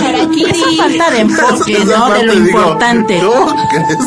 [0.00, 2.10] Esa falta de enfoque, Esa ¿no?
[2.14, 3.20] De lo digo, importante.
[3.20, 3.98] ¿cómo crees?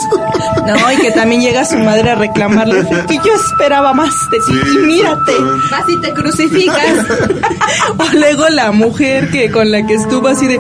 [0.66, 4.44] No, y que también llega su madre a reclamarle que yo esperaba más de ti
[4.64, 5.34] Sí, y mírate.
[5.70, 6.78] Vas y te crucificas.
[7.98, 10.60] O luego la mujer que con la que estuvo así de,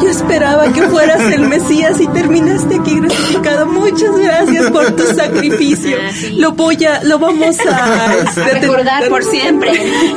[0.00, 3.66] yo esperaba que fueras el Mesías y terminaste aquí crucificado.
[3.66, 5.96] Muchas gracias por tu sacrificio.
[6.00, 6.36] Ah, sí.
[6.38, 9.72] Lo voy a, lo vamos a este, Recordar por siempre.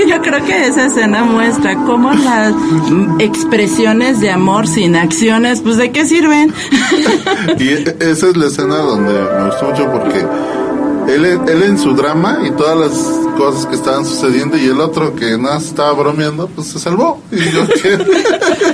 [0.08, 2.54] Yo creo que esa escena muestra cómo las
[3.20, 6.54] expresiones de amor sin acciones, pues de qué sirven.
[7.60, 10.26] Y e- esa es la escena donde me gustó mucho porque
[11.08, 12.92] él, él en su drama y todas las
[13.38, 17.22] cosas que estaban sucediendo y el otro que nada estaba bromeando, pues se salvó.
[17.32, 17.66] Y yo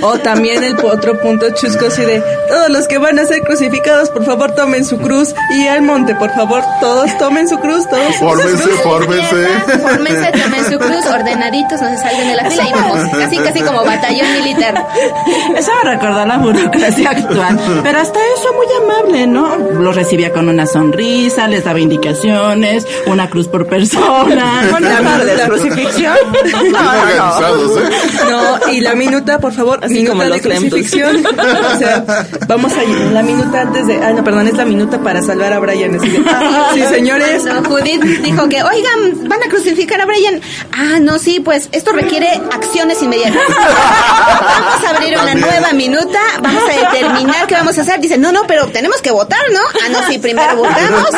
[0.02, 4.10] O también el otro punto chusco así de, todos los que van a ser crucificados,
[4.10, 5.34] por favor tomen su cruz.
[5.50, 9.46] Y al monte, por favor, todos tomen su cruz, todos fórmense, fórmense.
[9.80, 13.60] Fórmense, tomen su cruz, ordenaditos, no se salgan de la fila y vamos, casi casi
[13.60, 14.86] como batallón militar.
[15.56, 17.60] Eso me recordó la burocracia actual.
[17.82, 19.56] Pero hasta eso muy amable, ¿no?
[19.80, 24.66] Los recibía con una sonrisa, les daba indicaciones oraciones, una cruz por persona.
[24.70, 26.16] Buenas tardes, crucifixión.
[26.32, 27.90] Bien organizados, ¿eh?
[28.30, 31.24] No, y la minuta, por favor, Así minuta como de crucifixión.
[31.26, 32.04] O sea,
[32.46, 35.52] vamos a ir, la minuta antes de, ah, no, perdón, es la minuta para salvar
[35.52, 35.96] a Brian.
[35.96, 37.42] así de, ah, sí, señores.
[37.42, 40.40] Cuando Judith dijo que, oigan, van a crucificar a Brian.
[40.72, 43.42] Ah, no, sí, pues esto requiere acciones inmediatas.
[43.48, 48.00] Vamos a abrir una nueva minuta, vamos a determinar qué vamos a hacer.
[48.00, 49.60] Dice, no, no, pero tenemos que votar, ¿no?
[49.84, 51.08] Ah, no, sí, primero votamos.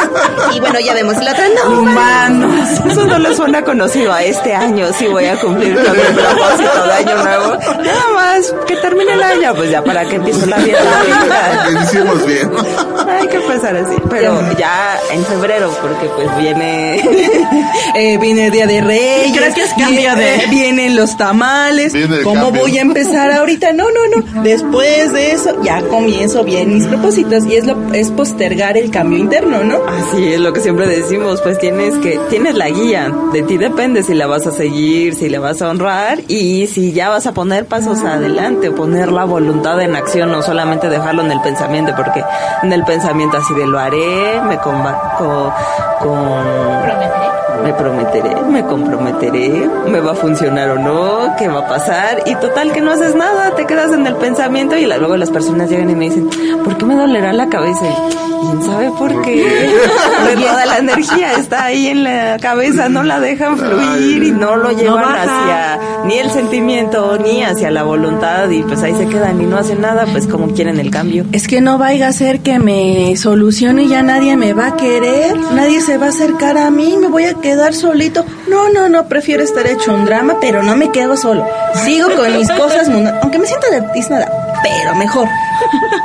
[0.55, 1.17] Y bueno, ya vemos.
[1.23, 2.71] La otra, no, Humanos.
[2.91, 4.87] Eso no le suena conocido a este año.
[4.99, 7.57] Sí voy a cumplir con mi propósito de año nuevo.
[7.83, 10.79] Nada más que termine el año, pues ya para que empiece la vida.
[11.71, 12.51] Lo hicimos bien.
[13.09, 13.97] Hay que empezar así.
[14.11, 17.03] Pero ya en febrero, porque pues viene...
[17.97, 19.37] Eh, viene el Día de Reyes.
[19.37, 21.93] Creo que es cambio de- Vienen los tamales.
[21.93, 22.63] Viene el ¿Cómo cambio.
[22.63, 23.73] voy a empezar ahorita?
[23.73, 24.43] No, no, no.
[24.43, 27.45] Después de eso ya comienzo bien mis propósitos.
[27.47, 29.79] Y es, lo, es postergar el cambio interno, ¿no?
[29.87, 34.03] Así es lo que siempre decimos, pues tienes que, tienes la guía, de ti depende
[34.03, 37.33] si la vas a seguir, si la vas a honrar y si ya vas a
[37.33, 42.23] poner pasos adelante, poner la voluntad en acción, no solamente dejarlo en el pensamiento, porque
[42.63, 45.53] en el pensamiento así de lo haré, me comba- co-
[46.01, 46.83] con,
[47.65, 52.35] me prometeré, me comprometeré, me va a funcionar o no, qué va a pasar y
[52.35, 55.89] total que no haces nada, te quedas en el pensamiento y luego las personas llegan
[55.89, 56.29] y me dicen,
[56.63, 57.87] ¿por qué me dolerá la cabeza?
[57.87, 59.71] Y quién sabe por qué.
[60.25, 64.57] Pues toda la energía está ahí en la cabeza, no la dejan fluir y no
[64.57, 69.41] lo llevan hacia ni el sentimiento ni hacia la voluntad y pues ahí se quedan
[69.41, 71.25] y no hacen nada, pues como quieren el cambio.
[71.33, 74.77] Es que no vaya a ser que me solucione y ya nadie me va a
[74.77, 78.25] querer, nadie se va a acercar a mí, me voy a quedar solito.
[78.49, 81.47] No, no, no, prefiero estar hecho un drama, pero no me quedo solo.
[81.85, 84.31] Sigo con mis cosas, munda- aunque me sienta de tiznada,
[84.63, 85.29] pero mejor.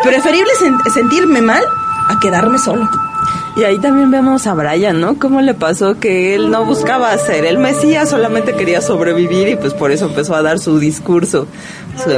[0.03, 1.63] Preferible sen- sentirme mal
[2.09, 2.87] a quedarme solo.
[3.55, 5.19] Y ahí también vemos a Brian, ¿no?
[5.19, 9.73] Cómo le pasó que él no buscaba ser el Mesías, solamente quería sobrevivir y pues
[9.73, 11.45] por eso empezó a dar su discurso,
[11.97, 12.09] su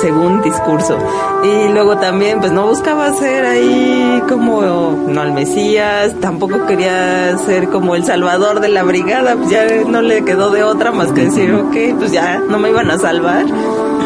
[0.00, 0.96] según discurso.
[1.44, 4.62] Y luego también pues no buscaba ser ahí como
[5.08, 10.00] no el Mesías, tampoco quería ser como el salvador de la brigada, pues ya no
[10.00, 13.44] le quedó de otra más que decir, ok, pues ya no me iban a salvar.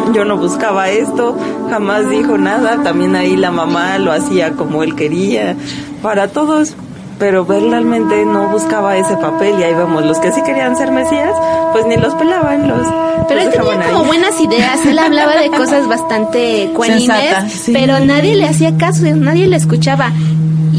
[0.15, 1.37] Yo no buscaba esto,
[1.71, 5.57] jamás dijo nada, también ahí la mamá lo hacía como él quería,
[6.03, 6.75] para todos,
[7.19, 11.33] pero realmente no buscaba ese papel y ahí vemos, los que sí querían ser mesías,
[11.73, 12.87] pues ni los pelaban, los,
[13.29, 17.73] Pero él tenía como buenas ideas, él hablaba de cosas bastante cuanimes, sí.
[17.73, 20.11] pero nadie le hacía caso, nadie le escuchaba.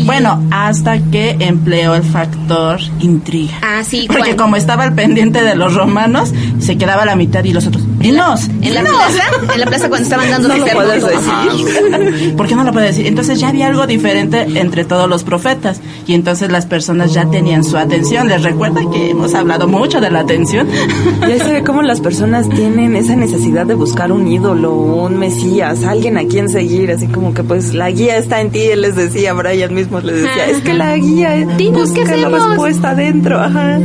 [0.05, 3.53] Bueno, hasta que empleó el factor intriga.
[3.61, 4.37] Ah, sí, Porque Juan.
[4.37, 7.83] como estaba al pendiente de los romanos, se quedaba a la mitad y los otros,
[7.99, 8.97] dinos, en la dinos".
[8.97, 10.85] plaza, en la plaza cuando estaban dando No su lo sermón.
[10.85, 12.35] puedes decir.
[12.37, 13.07] ¿Por qué no lo puede decir?
[13.07, 17.63] Entonces ya había algo diferente entre todos los profetas y entonces las personas ya tenían
[17.63, 18.27] su atención.
[18.27, 20.67] Les recuerda que hemos hablado mucho de la atención.
[21.23, 25.83] Ya se ve cómo las personas tienen esa necesidad de buscar un ídolo, un mesías,
[25.85, 28.95] alguien a quien seguir, así como que pues la guía está en ti, él les
[28.95, 29.73] decía, Brian
[30.03, 32.47] les decía, es que la guía Dinos, ¿qué busca la hacemos?
[32.47, 33.79] respuesta adentro, ajá.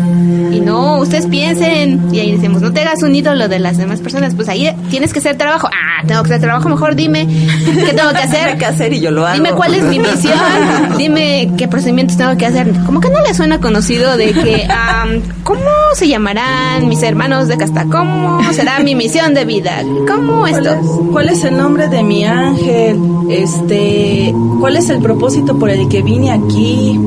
[0.51, 2.09] Y no, ustedes piensen.
[2.13, 4.35] Y ahí decimos, no te hagas un ídolo de las demás personas.
[4.35, 5.69] Pues ahí tienes que hacer trabajo.
[5.69, 6.69] Ah, tengo que hacer trabajo.
[6.69, 7.27] Mejor dime
[7.87, 8.39] qué tengo que hacer.
[8.49, 9.35] Dime qué hacer y yo lo hago.
[9.37, 10.39] Dime cuál es mi misión.
[10.97, 12.73] Dime qué procedimientos tengo que hacer.
[12.87, 15.61] Como que no le suena conocido de que, am, ¿cómo
[15.95, 17.85] se llamarán mis hermanos de casta?
[17.91, 19.83] ¿Cómo será mi misión de vida?
[20.09, 20.75] ¿Cómo ¿Cuál esto?
[20.75, 22.99] es, cuál es el nombre de mi ángel?
[23.31, 26.99] Este, ¿cuál es el propósito por el que vine aquí?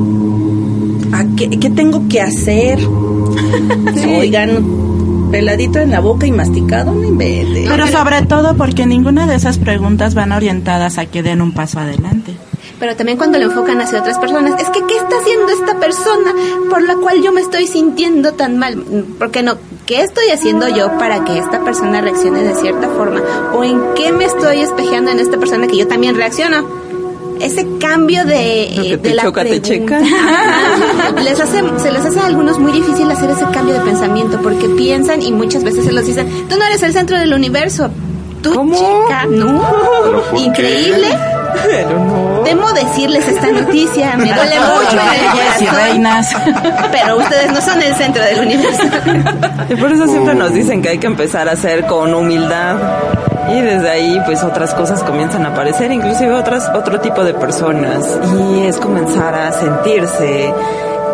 [1.12, 2.78] ¿A qué, qué tengo que hacer?
[4.18, 7.64] Oigan, peladito en la boca y masticado, no invente.
[7.68, 11.80] Pero sobre todo porque ninguna de esas preguntas van orientadas a que den un paso
[11.80, 12.36] adelante.
[12.78, 16.34] Pero también cuando lo enfocan hacia otras personas, es que ¿qué está haciendo esta persona
[16.68, 18.76] por la cual yo me estoy sintiendo tan mal?
[19.18, 19.56] Porque no,
[19.86, 23.20] ¿qué estoy haciendo yo para que esta persona reaccione de cierta forma?
[23.54, 26.81] ¿O en qué me estoy espejeando en esta persona que yo también reacciono?
[27.42, 30.00] Ese cambio de, eh, te de la choca, te pregunta.
[30.00, 31.12] checa.
[31.24, 34.68] Les hace, se les hace a algunos muy difícil hacer ese cambio de pensamiento porque
[34.68, 37.90] piensan y muchas veces se los dicen, tú no eres el centro del universo.
[38.42, 38.74] Tú, ¿Cómo?
[38.74, 39.60] chica, no.
[40.36, 41.08] Increíble.
[41.64, 42.31] Pero no.
[42.44, 46.28] Temo decirles esta noticia, me duele mucho en el corazón, reinas.
[46.90, 48.82] pero ustedes no son el centro del universo.
[49.68, 52.76] Y por eso siempre nos dicen que hay que empezar a hacer con humildad.
[53.50, 58.18] Y desde ahí, pues otras cosas comienzan a aparecer, inclusive otras, otro tipo de personas.
[58.52, 60.52] Y es comenzar a sentirse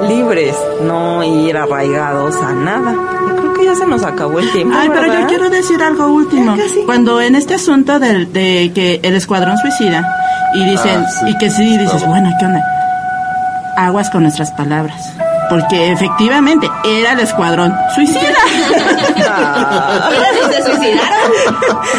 [0.06, 2.94] libres, no ir arraigados a nada.
[3.58, 4.76] Que ya se nos acabó el tiempo.
[4.78, 5.20] Ay, pero ¿verdad?
[5.22, 6.56] yo quiero decir algo último.
[6.86, 10.06] Cuando en este asunto del, de que el escuadrón suicida
[10.54, 11.26] y dicen, Ah, sí.
[11.30, 12.06] y que sí dices, Estaba.
[12.12, 12.62] bueno, ¿qué onda?
[13.76, 15.12] Aguas con nuestras palabras.
[15.50, 18.20] porque efectivamente era el escuadrón suicida.
[20.50, 21.32] se suicidaron.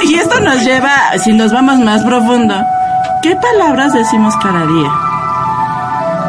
[0.03, 2.55] y esto nos lleva, si nos vamos más profundo,
[3.23, 4.89] ¿qué palabras decimos cada día?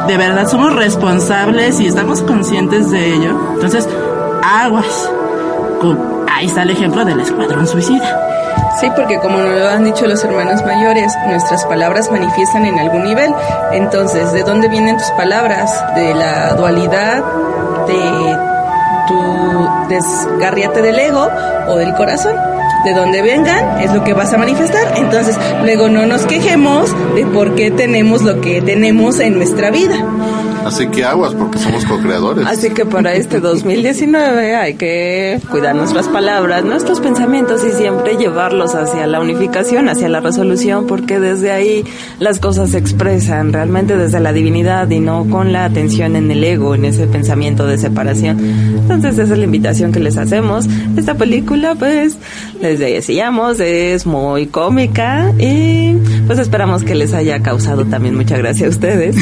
[0.07, 3.39] ¿De verdad somos responsables y estamos conscientes de ello?
[3.55, 3.89] Entonces,
[4.43, 5.11] aguas.
[6.31, 8.31] Ahí está el ejemplo del escuadrón suicida.
[8.81, 13.05] Sí, porque como nos lo han dicho los hermanos mayores, nuestras palabras manifiestan en algún
[13.05, 13.31] nivel.
[13.73, 15.71] Entonces, ¿de dónde vienen tus palabras?
[15.95, 17.23] ¿De la dualidad?
[17.87, 18.39] ¿De
[19.09, 21.29] tu desgarriate del ego
[21.69, 22.37] o del corazón?
[22.85, 24.95] De donde vengan es lo que vas a manifestar.
[24.97, 29.97] Entonces, luego no nos quejemos de por qué tenemos lo que tenemos en nuestra vida.
[30.65, 32.47] Así que aguas, porque somos co-creadores.
[32.47, 38.75] Así que para este 2019 hay que cuidar nuestras palabras, nuestros pensamientos y siempre llevarlos
[38.75, 41.85] hacia la unificación, hacia la resolución, porque desde ahí
[42.19, 46.45] las cosas se expresan realmente desde la divinidad y no con la atención en el
[46.45, 48.39] ego, en ese pensamiento de separación.
[48.41, 50.67] Entonces esa es la invitación que les hacemos.
[50.97, 52.17] Esta película, pues,
[52.61, 55.95] les decíamos, es muy cómica y
[56.27, 59.17] pues esperamos que les haya causado también mucha gracia a ustedes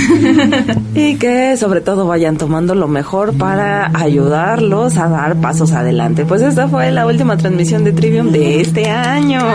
[0.95, 1.28] y que
[1.59, 6.25] sobre todo vayan tomando lo mejor para ayudarlos a dar pasos adelante.
[6.25, 9.41] Pues esta fue la última transmisión de Trivium de este año.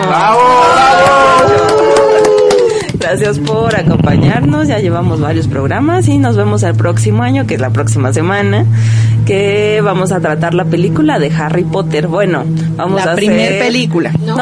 [2.99, 7.59] Gracias por acompañarnos, ya llevamos varios programas y nos vemos el próximo año, que es
[7.61, 8.65] la próxima semana,
[9.25, 12.07] que vamos a tratar la película de Harry Potter.
[12.07, 12.45] Bueno,
[12.77, 14.11] vamos La a primer hacer- película.
[14.25, 14.35] No,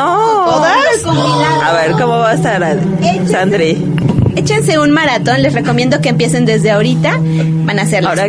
[0.46, 1.64] todas combinadas.
[1.64, 2.78] A ver, ¿cómo va a estar,
[3.28, 3.84] Sandri?
[4.36, 7.20] Échense un maratón, les recomiendo que empiecen desde ahorita.
[7.20, 8.20] Van a ser las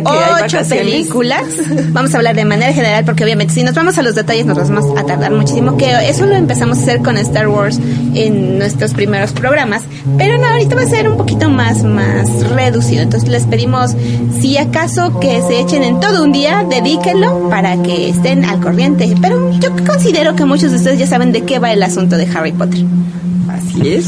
[0.43, 1.43] ocho películas.
[1.89, 4.57] Vamos a hablar de manera general porque obviamente si nos vamos a los detalles nos
[4.57, 7.79] vamos a tardar muchísimo, que eso lo empezamos a hacer con Star Wars
[8.13, 9.83] en nuestros primeros programas,
[10.17, 13.01] pero no, ahorita va a ser un poquito más, más reducido.
[13.01, 13.95] Entonces les pedimos,
[14.39, 19.15] si acaso que se echen en todo un día, dedíquenlo para que estén al corriente.
[19.21, 22.27] Pero yo considero que muchos de ustedes ya saben de qué va el asunto de
[22.33, 22.83] Harry Potter.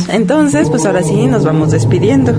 [0.09, 2.34] Entonces, pues ahora sí, nos vamos despidiendo.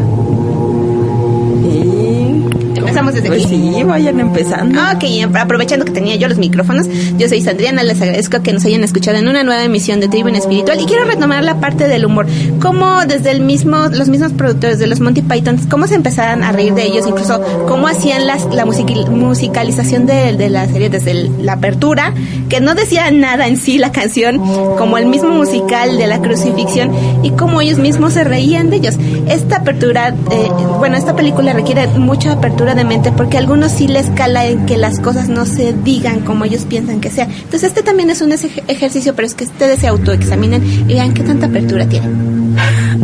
[3.17, 4.79] Desde Pues sí, vayan empezando.
[4.95, 6.87] Ok, y aprovechando que tenía yo los micrófonos,
[7.19, 10.37] yo soy Sandriana, les agradezco que nos hayan escuchado en una nueva emisión de Tribune
[10.39, 12.27] Espiritual y quiero retomar la parte del humor,
[12.61, 16.53] cómo desde el mismo, los mismos productores de los Monty Python, cómo se empezaron a
[16.53, 21.31] reír de ellos, incluso cómo hacían las, la musicalización de, de la serie desde el-
[21.45, 22.12] la apertura,
[22.49, 24.39] que no decía nada en sí la canción,
[24.79, 26.91] como el mismo musical de la crucifixión
[27.23, 28.97] y cómo ellos mismos se reían de ellos.
[29.29, 30.49] Esta apertura, eh,
[30.79, 34.67] bueno, esta película requiere mucha apertura de mente porque a algunos sí les cala en
[34.67, 37.25] que las cosas no se digan como ellos piensan que sea.
[37.25, 41.15] Entonces este también es un ej- ejercicio, pero es que ustedes se autoexaminen y vean
[41.15, 42.36] qué tanta apertura tienen.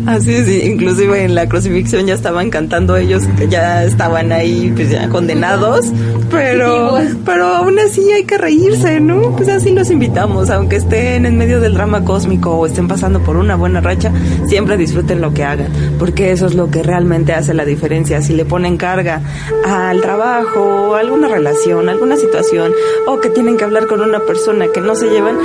[0.06, 4.90] Así es, inclusive en la crucifixión ya estaban cantando ellos, que ya estaban ahí pues
[4.90, 5.92] ya condenados,
[6.30, 9.36] pero, pero aún así hay que reírse, ¿no?
[9.36, 13.36] Pues así los invitamos, aunque estén en medio del drama cósmico o estén pasando por
[13.36, 14.12] una buena racha,
[14.46, 15.68] siempre disfruten lo que hagan,
[15.98, 18.22] porque eso es lo que realmente hace la diferencia.
[18.22, 19.22] Si le ponen carga
[19.64, 22.72] al trabajo, alguna relación, alguna situación,
[23.06, 25.36] o que tienen que hablar con una persona que no se llevan,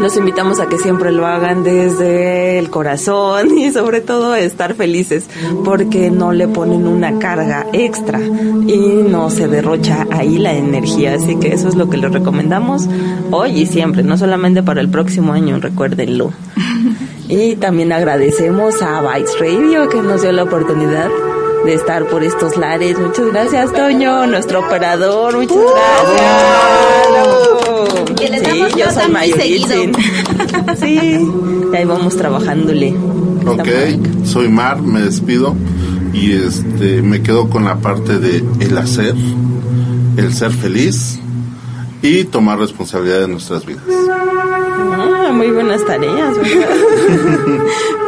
[0.00, 4.74] los invitamos a que siempre lo hagan desde el corazón y sobre todo a estar
[4.74, 5.28] felices
[5.64, 11.14] porque no le ponen una carga extra y no se derrocha ahí la energía.
[11.14, 12.88] Así que eso es lo que les recomendamos
[13.30, 16.32] hoy y siempre, no solamente para el próximo año, recuérdenlo.
[17.28, 21.08] Y también agradecemos a Bytes Radio que nos dio la oportunidad
[21.64, 22.98] de estar por estos lares.
[22.98, 25.36] Muchas gracias, Toño, nuestro operador.
[25.36, 25.56] Muchas
[27.08, 27.28] gracias.
[28.18, 29.92] Que les Sí, damos yo soy Mayuritzin.
[30.80, 31.26] Sí,
[31.72, 32.94] y ahí vamos trabajándole.
[33.46, 33.68] Ok,
[34.24, 35.54] soy Mar, me despido
[36.12, 39.14] y este me quedo con la parte de el hacer,
[40.16, 41.18] el ser feliz
[42.02, 43.82] y tomar responsabilidad de nuestras vidas.
[44.92, 46.34] Ah, muy buenas tareas.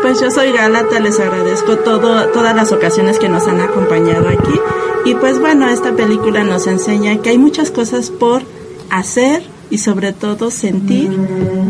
[0.03, 4.59] Pues yo soy Galata, les agradezco todo, todas las ocasiones que nos han acompañado aquí.
[5.05, 8.43] Y pues bueno, esta película nos enseña que hay muchas cosas por
[8.91, 11.09] hacer y sobre todo sentir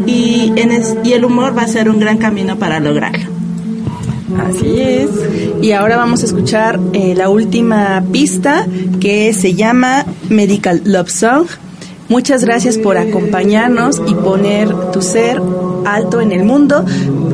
[0.07, 3.27] y, en es- y el humor va a ser un gran camino para lograrlo.
[4.49, 5.11] Así es.
[5.61, 8.67] Y ahora vamos a escuchar eh, la última pista
[8.99, 11.47] que se llama Medical Love Song.
[12.13, 15.41] Muchas gracias por acompañarnos y poner tu ser
[15.87, 16.85] alto en el mundo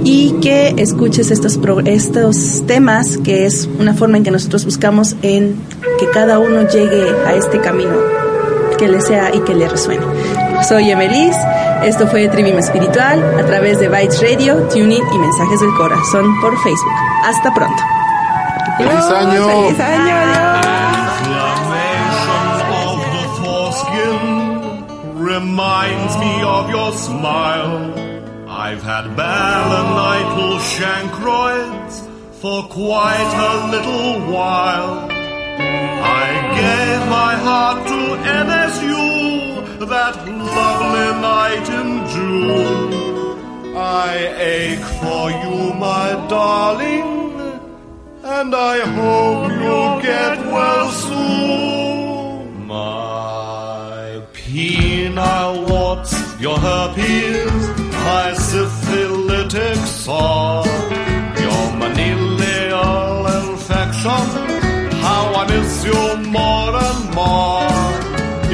[0.04, 5.56] y que escuches estos, estos temas, que es una forma en que nosotros buscamos en
[5.98, 7.90] que cada uno llegue a este camino
[8.78, 10.06] que le sea y que le resuene.
[10.68, 11.34] Soy Emelis,
[11.84, 16.56] esto fue Trivium Espiritual a través de Bytes Radio, Tuning y Mensajes del Corazón por
[16.62, 16.94] Facebook.
[17.24, 17.82] Hasta pronto.
[18.76, 19.48] ¡Feliz año!
[19.48, 20.14] ¡Feliz año!
[20.14, 21.07] adiós.
[25.40, 27.78] Reminds me of your smile.
[28.64, 31.94] I've had balanital chancroids
[32.40, 34.94] for quite a little while.
[36.20, 36.26] I
[36.62, 38.00] gave my heart to
[38.46, 39.04] NSU
[39.94, 40.16] that
[40.56, 43.76] lovely night in June.
[43.76, 44.10] I
[44.56, 47.10] ache for you, my darling,
[48.38, 52.66] and I hope you'll get well soon.
[52.66, 53.37] My
[55.18, 57.68] penile warts, your herpes,
[58.06, 60.64] my syphilitic sore,
[61.44, 64.24] your manilial infection,
[65.06, 66.02] how I miss you
[66.38, 67.68] more and more.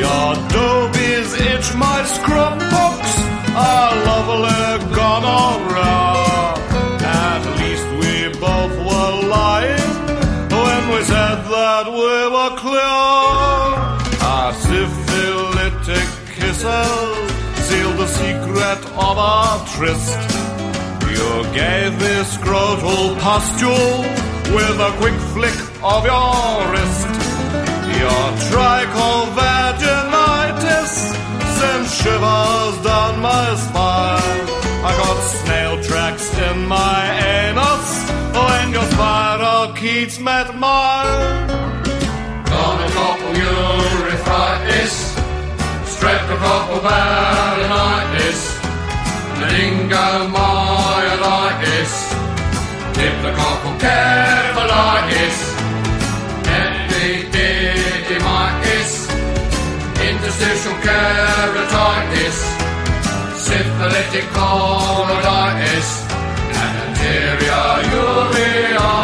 [0.03, 2.01] Your dobies itch, my
[2.75, 3.13] books,
[3.67, 4.65] are lovely
[4.97, 6.03] gonorrhea.
[7.27, 9.95] At least we both were lying
[10.65, 13.01] when we said that we were clear.
[14.31, 15.04] Our syphilitic
[16.55, 20.15] kisses sealed the secret of our tryst.
[21.11, 24.03] You gave me scrotal pustule
[24.55, 27.09] with a quick flick of your wrist.
[28.03, 30.93] Your trichovaginitis
[31.59, 34.47] sent shivers down my spine.
[34.89, 37.01] I got snail tracks in my
[37.37, 37.87] anus
[38.39, 41.49] when your spirochetes met mine.
[42.45, 43.55] Gonna couple you,
[44.25, 45.04] Gonococcal
[45.95, 46.87] Streptococcal a
[49.39, 51.93] meningomyelitis,
[52.95, 55.37] diplococcal cephalitis,
[56.59, 58.91] epididymitis,
[60.09, 62.37] interstitial keratitis,
[63.47, 65.89] syphilitic colonitis,
[66.63, 69.04] and anterior urea.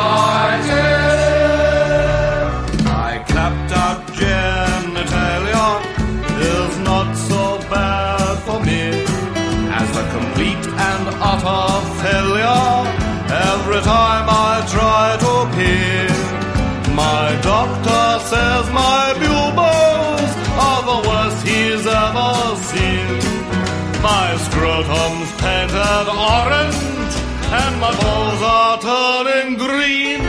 [24.82, 27.14] Scrotum's painted orange
[27.52, 30.20] and my balls are turning green.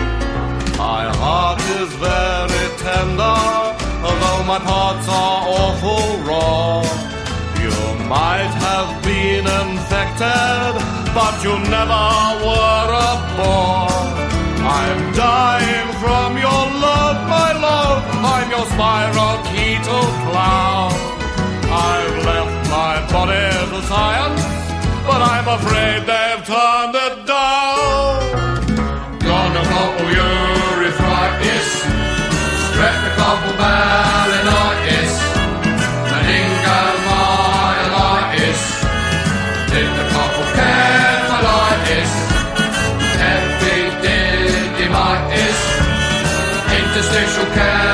[0.78, 3.40] My heart is very tender,
[4.04, 6.82] although my parts are awful raw.
[7.64, 7.76] You
[8.10, 10.74] might have been infected,
[11.16, 12.06] but you never
[12.46, 14.02] were a bore.
[14.68, 18.04] I'm dying from your love, my love.
[18.36, 20.92] I'm your spirochetal clown.
[21.72, 24.44] I've left my body to science,
[25.08, 28.16] but I'm afraid they've turned it down.
[29.26, 31.70] Gonococcal urethritis,
[32.66, 35.14] streptococcal balanitis,
[36.12, 38.62] meningomyelitis,
[39.72, 42.12] diplococcal capsulitis,
[43.30, 45.60] epididymitis,
[46.80, 47.91] interstitial syphilitic